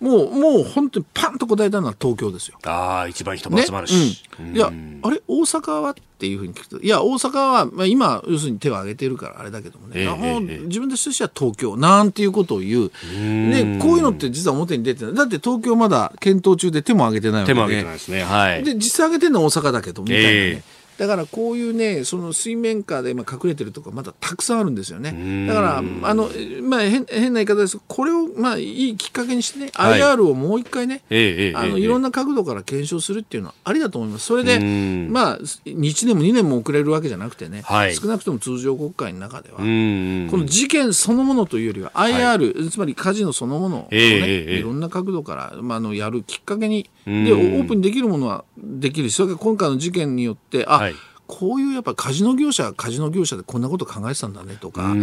[0.00, 2.56] もうもう本当にパンと答えたのは東京ですよ。
[2.64, 4.44] ああ一番人も集まるし、ね？
[4.50, 4.66] うん、いや
[5.02, 5.20] あれ？
[5.26, 11.76] 大阪はっていうふうに聞くといや大阪は、まあ、今要するに手を挙げてるからあれだけどもね、えー、自分でしては東京。
[11.76, 12.90] なんていうことを言う。
[12.90, 15.14] でこういうのって実は表に出てない。
[15.14, 17.54] だって東京まだ検討中で手も挙げてないわけで。
[17.54, 18.22] 手も挙げてないですね。
[18.22, 18.62] はい。
[18.62, 25.46] で実際挙げてるのは大阪だけどみたいなね、えーだからこういうね、その水面下で今隠れてるとこまだたくさんあるんですよね。
[25.46, 25.82] だから、あ
[26.14, 26.28] の、
[26.62, 27.78] まあ変変な言い方です。
[27.86, 34.26] これをまあいいきっかけにしてね、はい、IR をもう一回ね、えあのいろんな角度から検証するっていうのはありだと思います。
[34.26, 50.87] それで、まあ、1年も2年も遅れるわけじゃなくてね、はい、少なくとも通常国会の中では、この事件そのものというよりは IR、はい、つまりカジノそのものをね、いろんな角度から、まあ、あのやるきっかけに、で、オープンにできるものはできるし、それから今回の事件によって、あ、はい
[51.28, 54.94] こういうやっぱカジノ業者はカジノ業者でこんなこと考えてたんだねとか、まあ、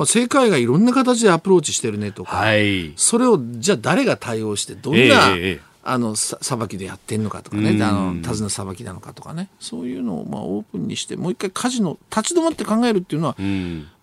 [0.00, 13.36] 政界がいろんな形でアプローチしてるねとか、はい、それをじゃあ誰が対応してどんな、えー、あのさばきでやってんのかとかね、あの手綱さばきなのかとかねそういうのをまあオープンにしてもう一回カジノ立ち止まって考えるっていうのは、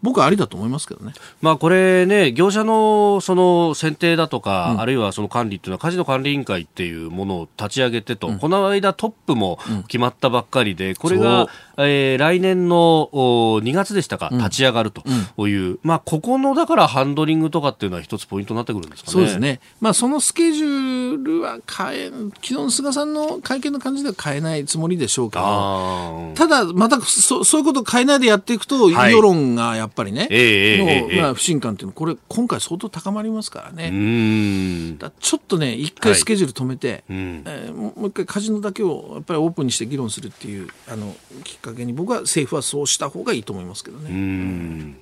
[0.01, 1.13] 僕はありだと思いますけどね。
[1.41, 19.13] まあこれね、業者のその選定だとか、うん、あるいはその管理っていうのは、カジノ管理委員会っていうものを立ち上げてと、うん、この間トップも決まったばっかりで、これが、えー、来年の2月でしたか、立ち上がるという、まあここのだからハンドリングとかっていうのは一つポイントになってくるんですかね。
[19.13, 19.59] そうですね。
[19.81, 33.89] まあそのスケジュールは変え、昨日の菅さんの会見の感じでは変えないつもりでしょうけど、ただまたそそういうこと変えないでやっていくと、世論がやっっぱりね、えー、の、まあ、不信感っていうのは、これ、今回相当高まりますからね。
[33.89, 44.09] うんちょっとね、一回スケジュール止めて、はい、えー、もう一回カジノだけをやっぱりオープンにして議論するっていうあのきっかけに、僕は政府はそうした方がいいと思いますけどね。
[44.09, 44.97] うん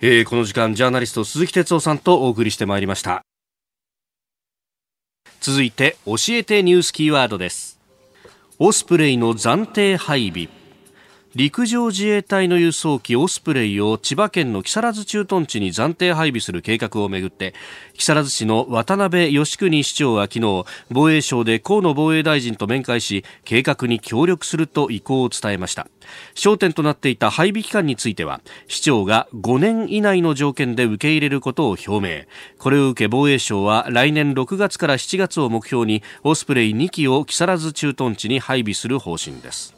[0.00, 3.22] えー、この時間、ジャーナリスト鈴木哲夫さんとお送りしてまいりました。
[5.40, 7.78] 続いて、教えてニュースキーワードです。
[8.58, 10.57] オスプレイの暫定配備。
[11.36, 17.52] 陸上自衛隊の輸送機オスプレイを千葉県の木更津駐屯地に暫定配備する計画をめぐって
[17.92, 25.86] 木更津市の渡辺義国市長は昨日防衛省で河野防衛大臣と面会し計画に協力すると意向を伝えました。
[26.34, 32.24] 焦点となっていた配備期間については市長が5年以内の条件で受け入れることを表明。
[32.58, 39.77] これを受け防衛省は来年6月から7月を目標にオスプレイ2機を木更津駐屯地に配備する方針です、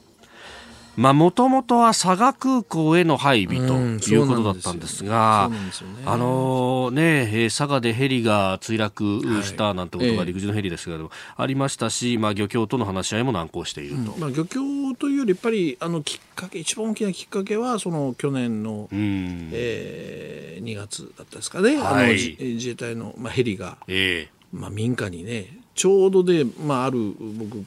[0.97, 5.57] もともとは佐賀空港への配備ということだったんですが、ね、
[6.05, 14.13] あのね、佐賀でヘリが墜落したなんてことが陸上のヘリですけれどありましたし、まあ、漁協との話し合いも難航していると。
[14.13, 14.61] うん、まあ、漁協
[14.99, 27.65] というより、やっぱりあのきっかけ、一番大きなきっかけは、その去年の、うん、えー、2月だったですかね、はい、あの自衛隊の、まあ、ヘリが、えーまあ、民家にね、ちょうどで、まあ、ある僕、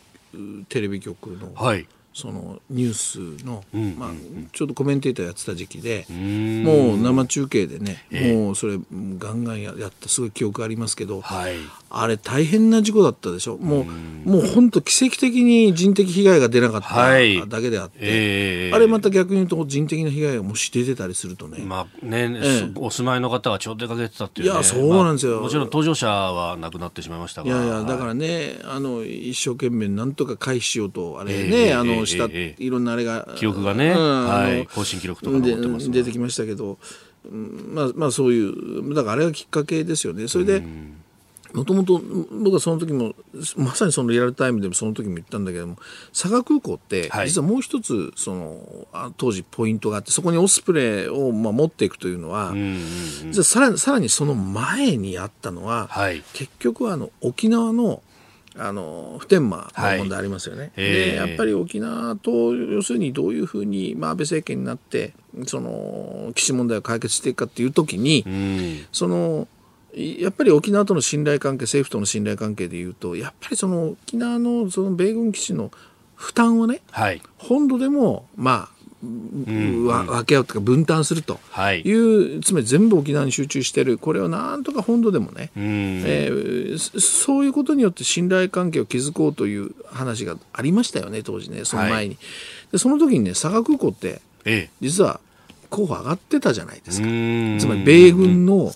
[0.68, 2.94] テレビ局の、はいそのニュー
[3.40, 3.64] スの、
[3.98, 4.10] まあ、
[4.52, 8.78] ちょうどコメンテーターやってた時期でもう生中継でね、もうそれ
[9.18, 11.56] ガンガンやったすごい記憶ありますけど、はい、
[11.90, 13.58] あれ大変な事故だったでしょ？
[13.58, 13.86] もう
[14.30, 27.48] もう本当奇跡的に人的被害が出なかっただけであって、えー、あれまた逆に言うと人的な被害がもし出てたりするとね,、まあね、えー、お住まいの方がちょうど出かけてたっていう、ね、いやそうなんですよ、まあ、もちろん搭乗者は亡くなってしまいましたが。
[27.48, 36.78] いやいやだからね、あの一生懸命なんとか回避しようとあれね、えー、あのした、えー、いろんなあれが記録がね、うん、はい、更新記録とか出出てきましたけど、
[37.32, 40.28] まあまあそういうだからあれがきっかけですよね。
[40.28, 40.98] それで、うん。
[41.54, 43.14] もともと僕はその時も
[43.58, 45.78] まさにそのリアルタイムでもその時も言ったんだけども
[46.12, 58.02] 佐賀空港って実はもう一つその当時ポイントがあってそこにオスプレイをまあ持っていくというのは実はさらにさらにその前にあったのは、はい、結局はあの沖縄の
[58.58, 65.14] あの普天間の問題ありますよね、はい、でやっぱり沖縄と要するにどういうふうに、まあ、安倍政権になって
[65.46, 68.24] その基地問題を解決していくかっていう時に、
[68.92, 69.48] その
[69.96, 75.72] やっぱり沖縄との信頼関係政府との信頼関係でいうとやっぱりその沖縄のその米軍基地の
[76.16, 81.40] 負担をね、はい、本土でもまあうん分け合うとか分担すると。
[81.74, 81.82] い。
[81.92, 83.98] う、はい、つまり全部沖縄に集中してる。
[83.98, 92.16] これをなんとか本土でもね、うん、えー、そういうことによって信頼関係を築こうという話がありましたよね当時ねその前に。
[92.16, 92.18] はい、
[92.72, 94.22] でその時にね佐賀空港って
[94.82, 95.20] 実は
[95.74, 97.08] 候補上がってたじゃないですか。
[97.60, 98.72] つまり米軍の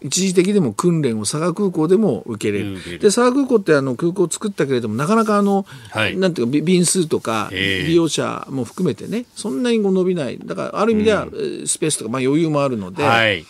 [0.00, 2.98] 一時的でも訓練を佐賀空港でも受けれる。
[2.98, 10.38] で佐賀空港ってあの空港を作ったけれどもなかなかあの、はい、なんていうか便数とか利用者も含めてねそんなに伸びない。
[10.38, 11.26] だからある意味では
[11.66, 13.04] スペースとかまあ余裕もあるので。
[13.04, 13.44] はい。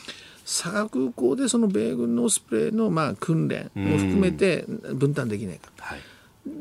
[0.44, 5.98] 佐賀空港でその米軍のオスプレイのまあ訓練も含めて分担できないか、はい。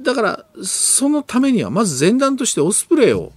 [0.04, 3.32] だから、そのためには、まず前段としてオスプレイを、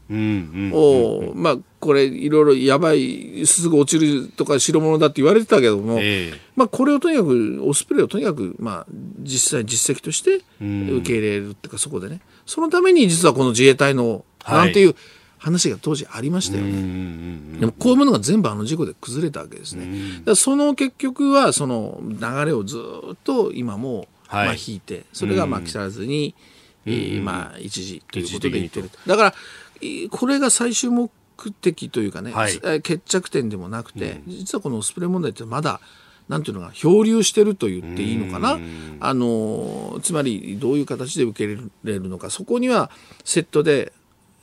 [1.34, 8.86] まあ、これ、いろいろやばい、すぐ落ちるとか代物だって言われてたけども、えー、まあ、これをとにかく、オスプレイをとにかく、まあ、
[9.20, 14.94] 実際実績として受け入れるっていうか、そこでね、そのために実はこの自衛隊の、なんていう、
[15.38, 17.58] 話が当時ありましたよね。
[17.60, 20.22] でもこういうものが全部あの事故で崩れたわけですね。
[20.36, 22.78] その結局はその流れをず
[23.14, 26.34] っと今もはい、まあ、引いてそれがまあ木更津に、
[26.86, 29.34] うん、まあ、一時ということで言ってるだから
[30.10, 31.10] これが最終目
[31.50, 35.80] 的というかね、はい、決着点でもなくて、うん、実はこのスプレー問題ってまだ
[36.28, 38.58] なんていうのが漂流してると言っていいのかな、
[39.00, 42.30] あのつまりどういう形で受け入れるのか。
[42.30, 42.90] そこには
[43.24, 43.92] セットで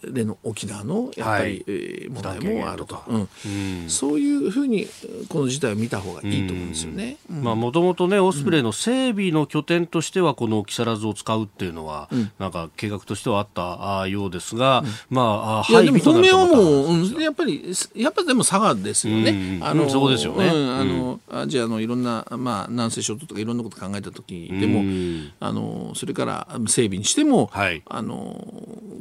[0.04, 4.88] 例の沖縄のやっぱり、問題もあると、うん、そういうふうに
[5.30, 7.18] この事態を見た方がいいと思うんですよね。
[7.30, 16.54] もともとねオスプレイの整備の拠点としてはこの木更津を使うっていうのは、うん、なんか計画としてはあったあようですが、うん、まあいやでも本命はも
[16.86, 19.60] う、うん、やっぱりやっぱでも佐賀ですよね。
[19.62, 20.50] あのそこですよね。
[20.50, 24.84] あのアジアのいろんなまあ南西諸島とかいろんなこと考えた時でも、
[25.40, 28.48] あのそれから整備にしても、はい、あの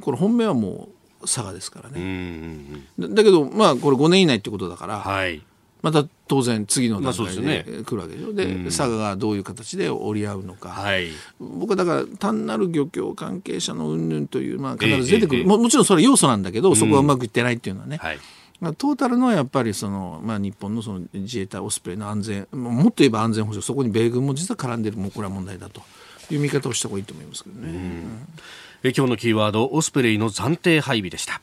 [0.00, 2.62] これ本命はもう佐賀ですからね。
[2.98, 5.42] だけどまあこれ5年以内ってことだから、はい、
[5.82, 8.32] また当然次の段階で来るわけでしょ。
[8.32, 17.98] で、ね、佐賀がどういう形で折り合うのか、はい、僕はだから単なる漁協関係者の云々という、まあ、必ず出てくる、えーえー、ももちろんそれは要素なんだけど、そこはうまくいってないっていうのはね。
[17.98, 18.18] はい。
[18.60, 24.98] トータルのやっぱりその、まあ、日本のその自衛隊オスプレイの安全もっと言えば安全保障そこに米軍も実は絡んでいる。
[24.98, 25.82] もうこれは問題だと
[26.30, 27.68] いう見方をした方がいいと思いますけどね。
[27.68, 31.40] うん、え今日のキーワードオスプレイの暫定配備でした。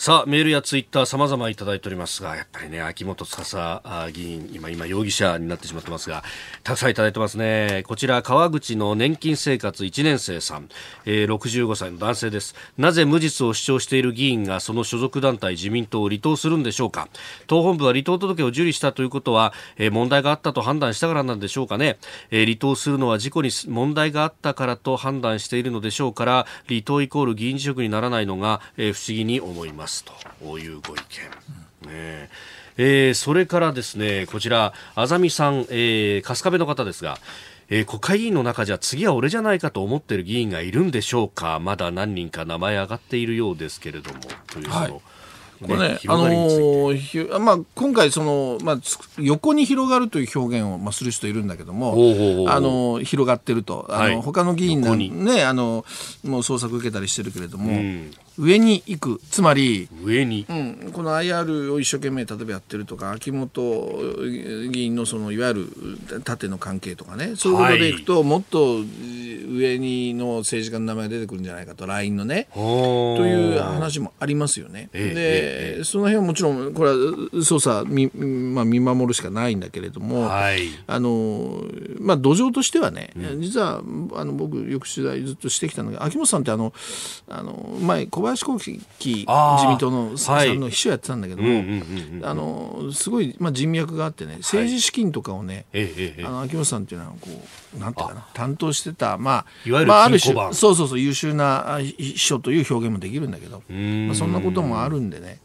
[0.00, 3.82] さあ、メールやツイッター様々いただいておりますが、やっぱりね、秋元司
[4.14, 6.24] 議員、今、今、容疑者になってしまってますが、
[6.64, 7.84] たくさんいただいてますね。
[7.86, 10.70] こちら、川口の年金生活1年生さん、
[11.04, 12.54] えー、65歳の男性です。
[12.78, 17.10] なぜ無実を主張している議員がその所属団体自民党を離党するんでしょうか。
[17.46, 21.98] 党本部は離党届を受理したということは、えー、問題があったと判断したからなんでしょうかね。
[22.30, 29.89] えー、離党するのは事故に問題があったからと判断しているのでしょうから、離党イコール議員辞職にならないのが、えー、不思議に思います。
[29.90, 30.04] ます
[30.40, 30.98] というご意
[31.82, 31.90] 見。
[31.90, 32.30] ね
[32.76, 33.10] え。
[33.10, 37.18] ー、それからですねこちらあざみさん、えー、春日部の方ですが、
[37.68, 41.58] えー、国会議員の中じゃ次は俺じゃないかと思っている議員がいるんでしょうか。
[41.58, 45.00] まだ何人か名前上がっているようですけれどもというその、はい。
[45.60, 48.78] これね、あのー、まあ、今回その、まあ、
[49.18, 55.84] 横に広がるという表現を、まあ、する人いるんだけども、あの広がってると、あの、はい、他の議員なんね、あの、
[56.24, 58.10] もう捜索受けたりしてるけれども、うん、
[58.40, 59.20] 上に行く。
[59.30, 63.60] つまり上に、うん、この IR を一生懸命例えばやってるとか秋元
[64.70, 65.68] 議員のそのいわゆる
[66.24, 67.36] 縦の関係とかね。
[67.36, 68.78] そういうことでいくと、はい、もっと
[69.50, 71.86] 上にの政治家の名前が出てくるんじゃないかと。
[71.86, 72.48] LINE のね。
[72.54, 74.88] という話もありますよね。
[74.92, 75.84] で、え。
[75.84, 81.62] その辺はもちろんこれは捜査み、まあ、見守るしかないんだけれども、はい、あの
[81.98, 83.82] まあ、土壌としてはね、うん、実は
[84.14, 86.72] あの僕よく取材ずっとしてきたのが秋元さんってあの
[87.28, 91.82] あの前小林林幸喜自民党のさんの秘書やってたんだけども、
[92.22, 97.28] あのすごい、まあ、人脈があってね政治資金とかをね、はい、あの秋元さんっていうのはこ
[97.69, 105.40] うなんていうかな担当してたまあいわゆる、まあ、ある種そうそうそう優秀な秘書という表現もできるんだけど、まあ、そんなこともあるんでね。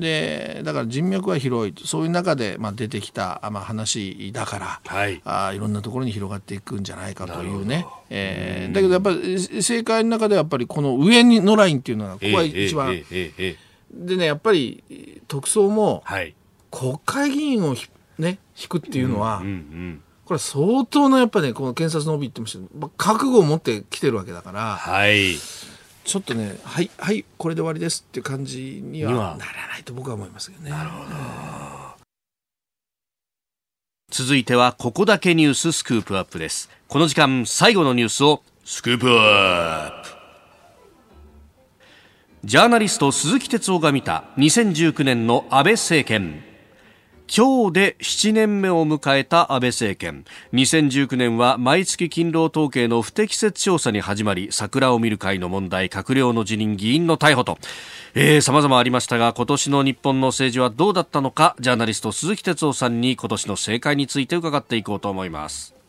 [0.00, 7.86] でだから人脈は広いそういう中で、まあ、出てきた、まあ、話だから、はい、あいろんなところに広がっていくんじゃないかというね。
[8.12, 16.02] えー、だけどやっぱり政界の中ではやっぱりこの上のラインっていうのがここが一番、えーえー、でねやっぱり特捜も
[16.70, 17.76] 国会議員を
[18.18, 25.34] ね引くっていうのは、うんうんうんこれ相当なやっぱねこの検察の帯言ってました、覚悟を持ってきてるわけだから、はい、
[26.04, 29.12] ちょっとねはいはいこれで終わりですっていう感じには。
[29.12, 30.70] ならないと僕は思いますけどね。
[30.70, 31.10] なるほど、
[34.12, 36.70] 続いてはここだけニューススクープアップです。
[36.86, 40.10] この時間最後のニュースをスクープアップ。
[42.44, 46.44] ジャーナリスト鈴木哲夫が見た2019年の安倍政権
[47.32, 50.24] 今日で7年目を迎えた安倍政権。
[50.52, 57.58] 2019年は毎月勤労統計の不適切調査に始まり桜を見る会の問題閣僚の辞任議員の逮捕と。
[58.14, 65.79] えー、様々ありましたが今年の日本の政治はどうだったのかジャーナリスト鈴木哲夫さんに今年の政界について伺っていこうと思います。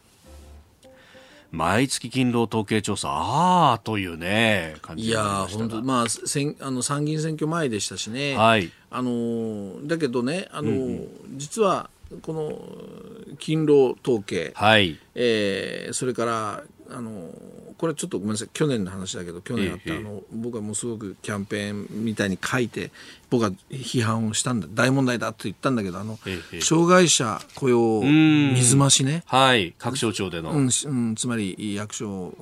[1.51, 11.89] 毎月勤労統計調査、ああというね、感じいや本当、まあ、選あの参議院選挙前でしたしね、はい、あのだけどね、あの、うん、実は
[12.21, 14.99] この勤労統計、はい。
[15.15, 16.63] えー、それから
[16.93, 17.29] あの
[17.77, 18.49] これちょっとごめんなさい。
[18.53, 22.91] 去年の話だけど去年あった、あの僕はもうすごくキャンペーンみたいに書いて
[23.29, 24.67] 僕は批判をしたんだ。
[24.71, 26.19] 大問題だと言ったんだけどあの、
[26.61, 29.23] 障害者雇用水増しね。
[29.25, 29.73] はい。
[29.77, 32.33] 各省庁での、うんうん、つまり役所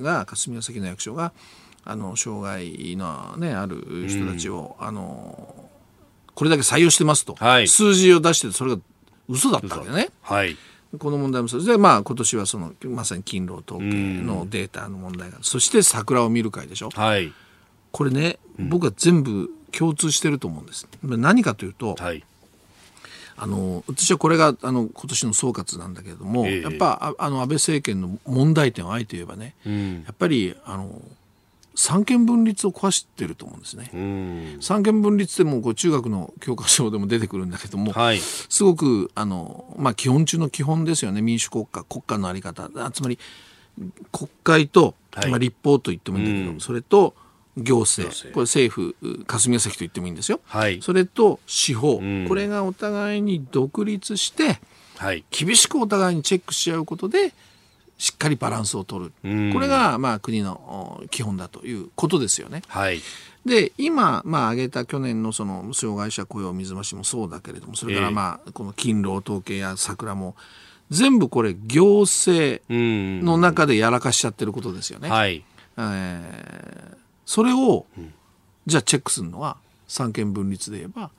[0.00, 1.32] が霞が関の役所が
[1.84, 5.70] あの障害の、ね、ある人たちを、あの
[6.34, 8.80] これだけ採用してますと、はい、数字を出してそれが
[9.28, 10.10] 嘘だったわけね。
[10.22, 10.56] はい
[10.96, 11.70] この問題もそうです。
[11.70, 16.90] で、まあ今年はその、まさに勤労統計のデータの問題が、そして桜を見る会でしょ。
[16.90, 17.32] はい。
[17.92, 20.88] これね、僕は全部共通してると思うんです。
[21.02, 22.24] 何かというと、はい。
[23.40, 31.00] あの私はこれがあの今年の総括なんだけれども、えー、やっぱあの安倍政権の問題点をあえて言えばね、うん、やっぱりあの
[31.78, 34.58] 三権分立を壊してると思うんですね。
[34.60, 41.22] 三権分立ってもこう中学の教科書でも出てくるんだけども、はい、すごくあの、まあ、基本中の基本ですよね。
[41.22, 42.68] 民主国家国家の在り方。
[42.90, 43.16] つまり
[44.10, 47.14] 国会と、はい、まあ、立法と言ってもいいんだけど、それと
[47.56, 48.12] 行政。
[48.32, 54.58] これ政府霞が関と言ってもいいんですよ、はい、それと司法、これがお互いに独立して、
[54.96, 57.32] はい、厳しくお互いにチェックし合うことで
[57.98, 62.62] しっかりバランスを取る、これがまあ国の基本だということですよね。
[62.68, 63.00] はい、
[63.44, 70.36] で今、まあ、挙げた去年のその障害者雇用水増しもそうだけれどもそれからまあこの勤労統計や桜も
[70.90, 75.08] 全部これ行政の中でやらかしちゃってることですよね。
[75.08, 75.44] はい。
[75.76, 76.96] えー、
[77.26, 77.86] それを、
[78.66, 81.10] じゃあチェックするのは三権分立で言えば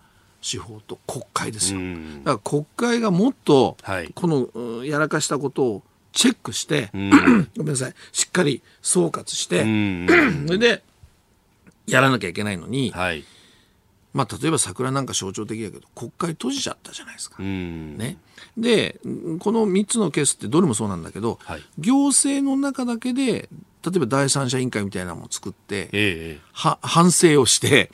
[0.41, 1.79] 司法と国会ですよ。
[2.23, 3.77] だから国会がもっと
[4.15, 5.83] このやらかしたことを
[6.19, 6.89] チェックして、
[7.55, 9.61] ごめんなさい、しっかり総括して、
[10.47, 10.83] それで
[11.87, 13.23] やらなきゃいけないのに、はい、
[14.13, 17.41] まあ、例えば桜なんか象徴的だけど国会閉じちゃったじゃないですか。
[17.41, 18.17] ね、
[18.57, 18.99] で
[19.39, 23.47] この3つのケースってどれもそうなんだけど、はい、行政の中だけで
[23.81, 27.91] 例えば第三者委員会みたいなのを作って、ええ、反省をして、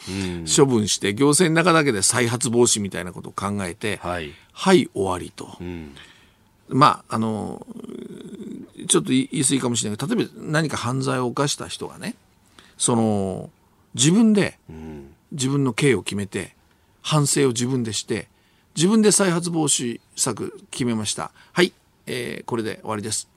[0.47, 5.59] 処分して行政の中だけで再発防止みたいなことを考えて、はい、はい、終わりと。
[6.70, 7.66] まあ、あの、
[8.88, 9.97] ちょっと言い過ぎかもしれない。
[9.97, 12.16] けど、例えば何か犯罪を犯した人がね、
[12.78, 13.49] その、
[13.93, 14.57] 自分で、
[15.32, 16.55] 自分の刑を決めて、
[17.01, 18.28] 反省を自分でして、
[18.76, 21.32] 自分で再発防止策決めました。
[21.53, 21.72] はい、
[22.07, 23.30] えー、これで終わりです。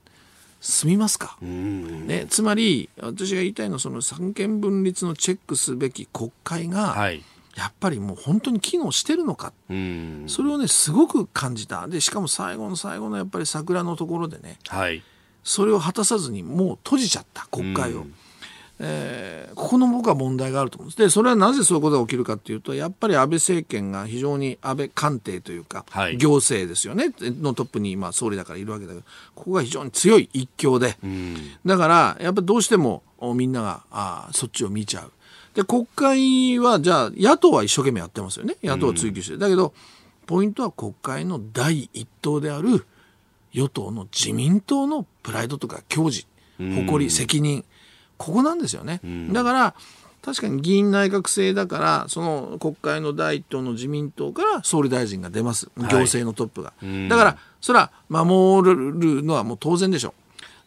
[0.60, 7.22] 済みますか、ね、つまり私が言いたいのはその三権分立のチェックすべき国会が、はい、
[7.58, 11.88] やっぱりもう本当に機能してるのか、それをねすごく感じた。
[11.88, 15.02] でしかも最後の最後のやっぱり桜のところでね、はい、
[15.42, 18.06] それを果たさずにもう閉じちゃった国会を。
[18.80, 20.98] えー、ここの僕は問題があると思うんです。
[20.98, 29.04] で、それはなぜそういうことが起きるかというと、やっぱり安倍政権が非常に安倍官邸というか、はい、行政ですよね、のトップに今総理だからいるわけだけど、
[29.34, 30.96] ここが非常に強い一強で、
[31.66, 33.02] だから、やっぱりどうしても
[33.34, 35.12] みんながあそっちを見ちゃう。
[35.54, 38.56] で、国会は、じゃあ、野党は一生懸命やってますよね。
[38.62, 39.38] 野党は追及して。
[39.38, 39.74] だけど、
[40.26, 42.86] ポイントは国会の第一党である
[43.52, 46.26] 与党の自民党のプライドとか矜持、
[46.58, 47.64] 誇り、責任、
[48.18, 49.00] ここなんですよね。
[49.32, 49.74] だから
[50.20, 55.70] 確かに議員内閣制だからその国会の第一党の自民党から総理大臣が出ます。
[55.76, 60.12] 行政のトップが、はい、だからそれは守るのはもう当然でしょう。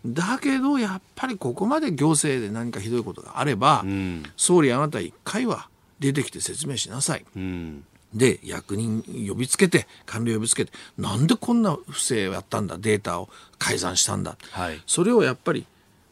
[0.06, 5.68] だけどやっぱりここまで行政で何かひどいことがあれば、うん、総理あなた一回は
[5.99, 7.84] 出てきて説明しなさい、うん、
[8.14, 13.30] で役人呼びつけて官僚呼びつけてなんでこんな不正をやったんだデータを
[13.60, 15.68] 改ざんしたんだ、はい、それをやっぱり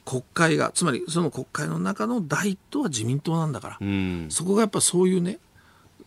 [0.10, 5.38] 国会がつまりその国会の中の第一党は自民党なんだから、うん、そこがやっぱそういうね、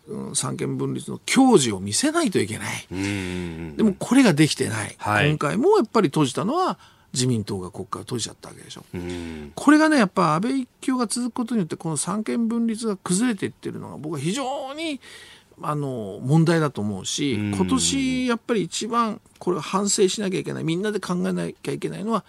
[0.08, 6.80] うん、三権分立の矜持を見せないといけない、うん、でもこれができてない、はい、今回もやっぱり閉じたのは
[7.12, 15.00] 自民党が国会を閉じちゃったわけでしょ、うん、これがねやっぱ安倍一強が続くことによってこの三権分立が崩れていってるのが僕は非常に
[15.62, 22.24] あの問題だと思うし、今年やっぱり一番これを反省しなきゃいけないみんなで考えなきゃいけないのは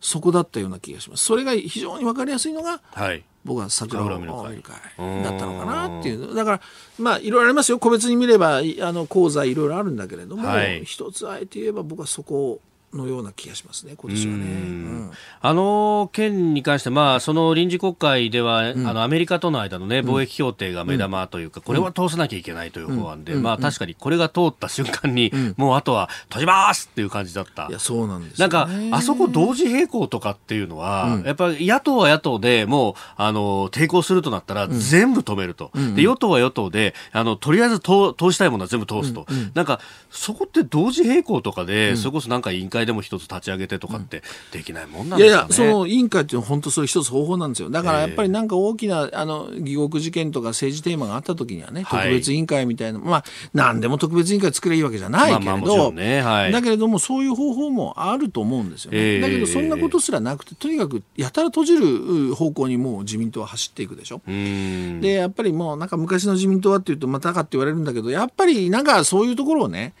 [0.00, 1.24] そこだったような気がします。
[1.24, 6.34] それが非常に分かりやすいのが、はい、僕は桜を見る会だったのかなっていう。
[6.34, 6.60] だから、
[6.98, 7.78] まあ、いろいろありますよ。
[7.78, 12.60] 個別に見れば、あの、講座いろいろあるんだけれども、はい、一つあえて言えば僕はそこを
[12.92, 14.44] のような気がしますね、今年はね。
[14.44, 15.10] うん、
[15.40, 27.66] あの件に関して、まあ、その臨時国会では、うん、あのアメリカとの間の、ね、貿易協定が目玉というか、これは通さなきゃいけないという法案で、まあ、確かにこれが通った瞬間に、もうあとは閉じますっていう感じだった。
[27.68, 35.70] いや、そうなんです、ね、なんか、あそこ同時並行とかっていうのは、やっぱり野党は野党でもう、あの、抵抗するとなったら、全部止めると。
[35.94, 39.26] で、与党は与党で、あの、とりあえず通通したいものは全部通すと。
[39.54, 39.80] なんか、
[40.10, 44.22] そこって同時並行とかで、それこそなんか委員会でも一つ立ち上げげてとかって
[44.52, 47.68] できないもんなんですか、ね、いやいや、その委員会っていうのは本当それ一つ方法なんですよ。
[47.68, 58.98] だからやっぱりなんか大きな、あの、疑獄事件とか政治テーマがあった時にはね、特別委員会みたいな、まあ、何でも特別委員会作ればいいわけじゃないけれど、ねはい、だけれどもそういう方法もあると思うんですよね。
[58.98, 64.22] えー、だけどそんなことすらなくて、とにかくやたら閉じる方向にもう自民党は走っていくでしょ。
[64.26, 69.94] で、やっぱりもうなんか昔の自民党はっていうとまたかって言われるんだけど、やっぱりなんかそういうところをね、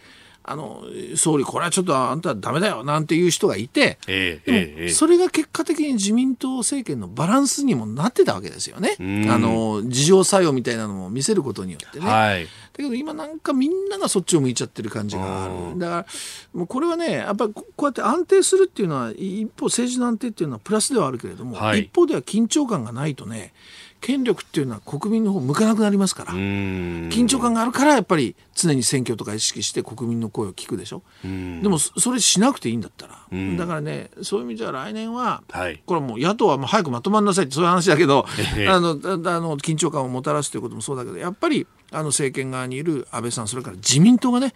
[0.50, 0.82] あの
[1.16, 9.02] 総理、これはちょっとあんただめだよなんていう人がいて、えー、でもそれが結果的に自民党政権のバランスにもなってたわけですよね、あ
[9.38, 12.06] の自浄作用みたいなのも見せることによってね。
[12.06, 15.78] はい、だけど今なんかみんながそっちを向いちゃってる感じがある。
[15.78, 16.06] だから
[16.54, 23.52] もうこれはねやっぱりこうやって安定するっていうのは一方政治の安定っていうのはプラスではあるけれども、はい、一方では緊張感がないとね
[24.00, 26.32] 権力っていうのは国民の方向かなくなりますから。
[26.32, 31.02] 緊張感があるからやっぱり常に選挙とか意識して国民の声を聞くでしょ。
[31.22, 33.18] でもそれしなくていいんだったら。
[33.56, 38.26] だからねそういう意味では来年は、はい、これはもう野党はもう早くまとまんなさいってそういう話だけど
[38.68, 44.54] あのあの緊張感をもたらすということもそうだけどやっぱりあの政権側にいる安倍さん、それから自民党がね、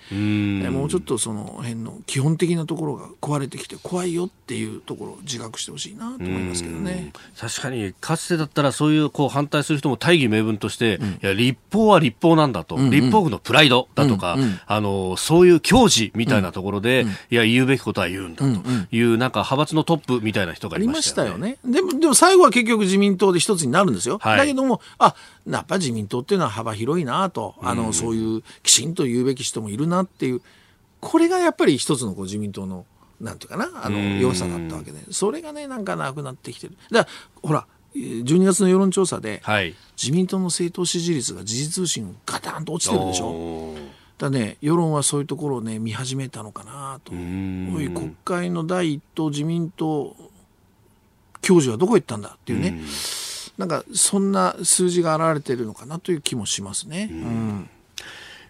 [0.71, 7.13] もうちょっとその辺の基本的なところが壊れてきて怖いよっていうところを自覚してほしいなと思いますけどね。
[7.39, 18.63] 確かに、かつてだったらそういうこう反対する人も大義名分として、うん、いや立法は立法なんだと、うんうん、立法府のプライドだとか、うんうん、あのそういう矜持みたいなところで、うん、いや、言うべきことは言うんだと。
[18.93, 21.33] いう、なんか派閥のトップみたいな人がいましたよね。
[21.33, 21.59] よね。
[21.65, 24.19] でもでも最後は結局自民党で一つになるんですよ。
[24.19, 25.15] はい、だけども、あ
[25.49, 30.41] やっぱり自民党っていうのは幅広いなと、あの、そういうきちんと言うべき人もいるなっていう、
[31.01, 32.87] これがやっぱり一つのこう自民党の、
[33.21, 36.77] なんていうかな、あの、良さだったわけで、それがね、なんかなくなってきてる。
[36.91, 43.75] だから、ほら、12月の世論調査で、はい、自民党の政党支持率が時事通信ガタンと落ちてるでしょ。
[44.19, 47.13] だね、世論はそういうところをね、見始めたのかなと。
[47.13, 50.17] 国会の第一党自民党
[51.41, 52.81] 教授はどこ行ったんだっていうね。
[53.59, 57.09] うなんか、そんな数字が現れているのかなという気もしますね。
[57.11, 57.69] うん、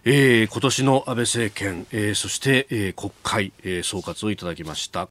[0.05, 5.09] えー、今年の安倍政権、えー、そして、えー、国会、えー、総括をいただきました。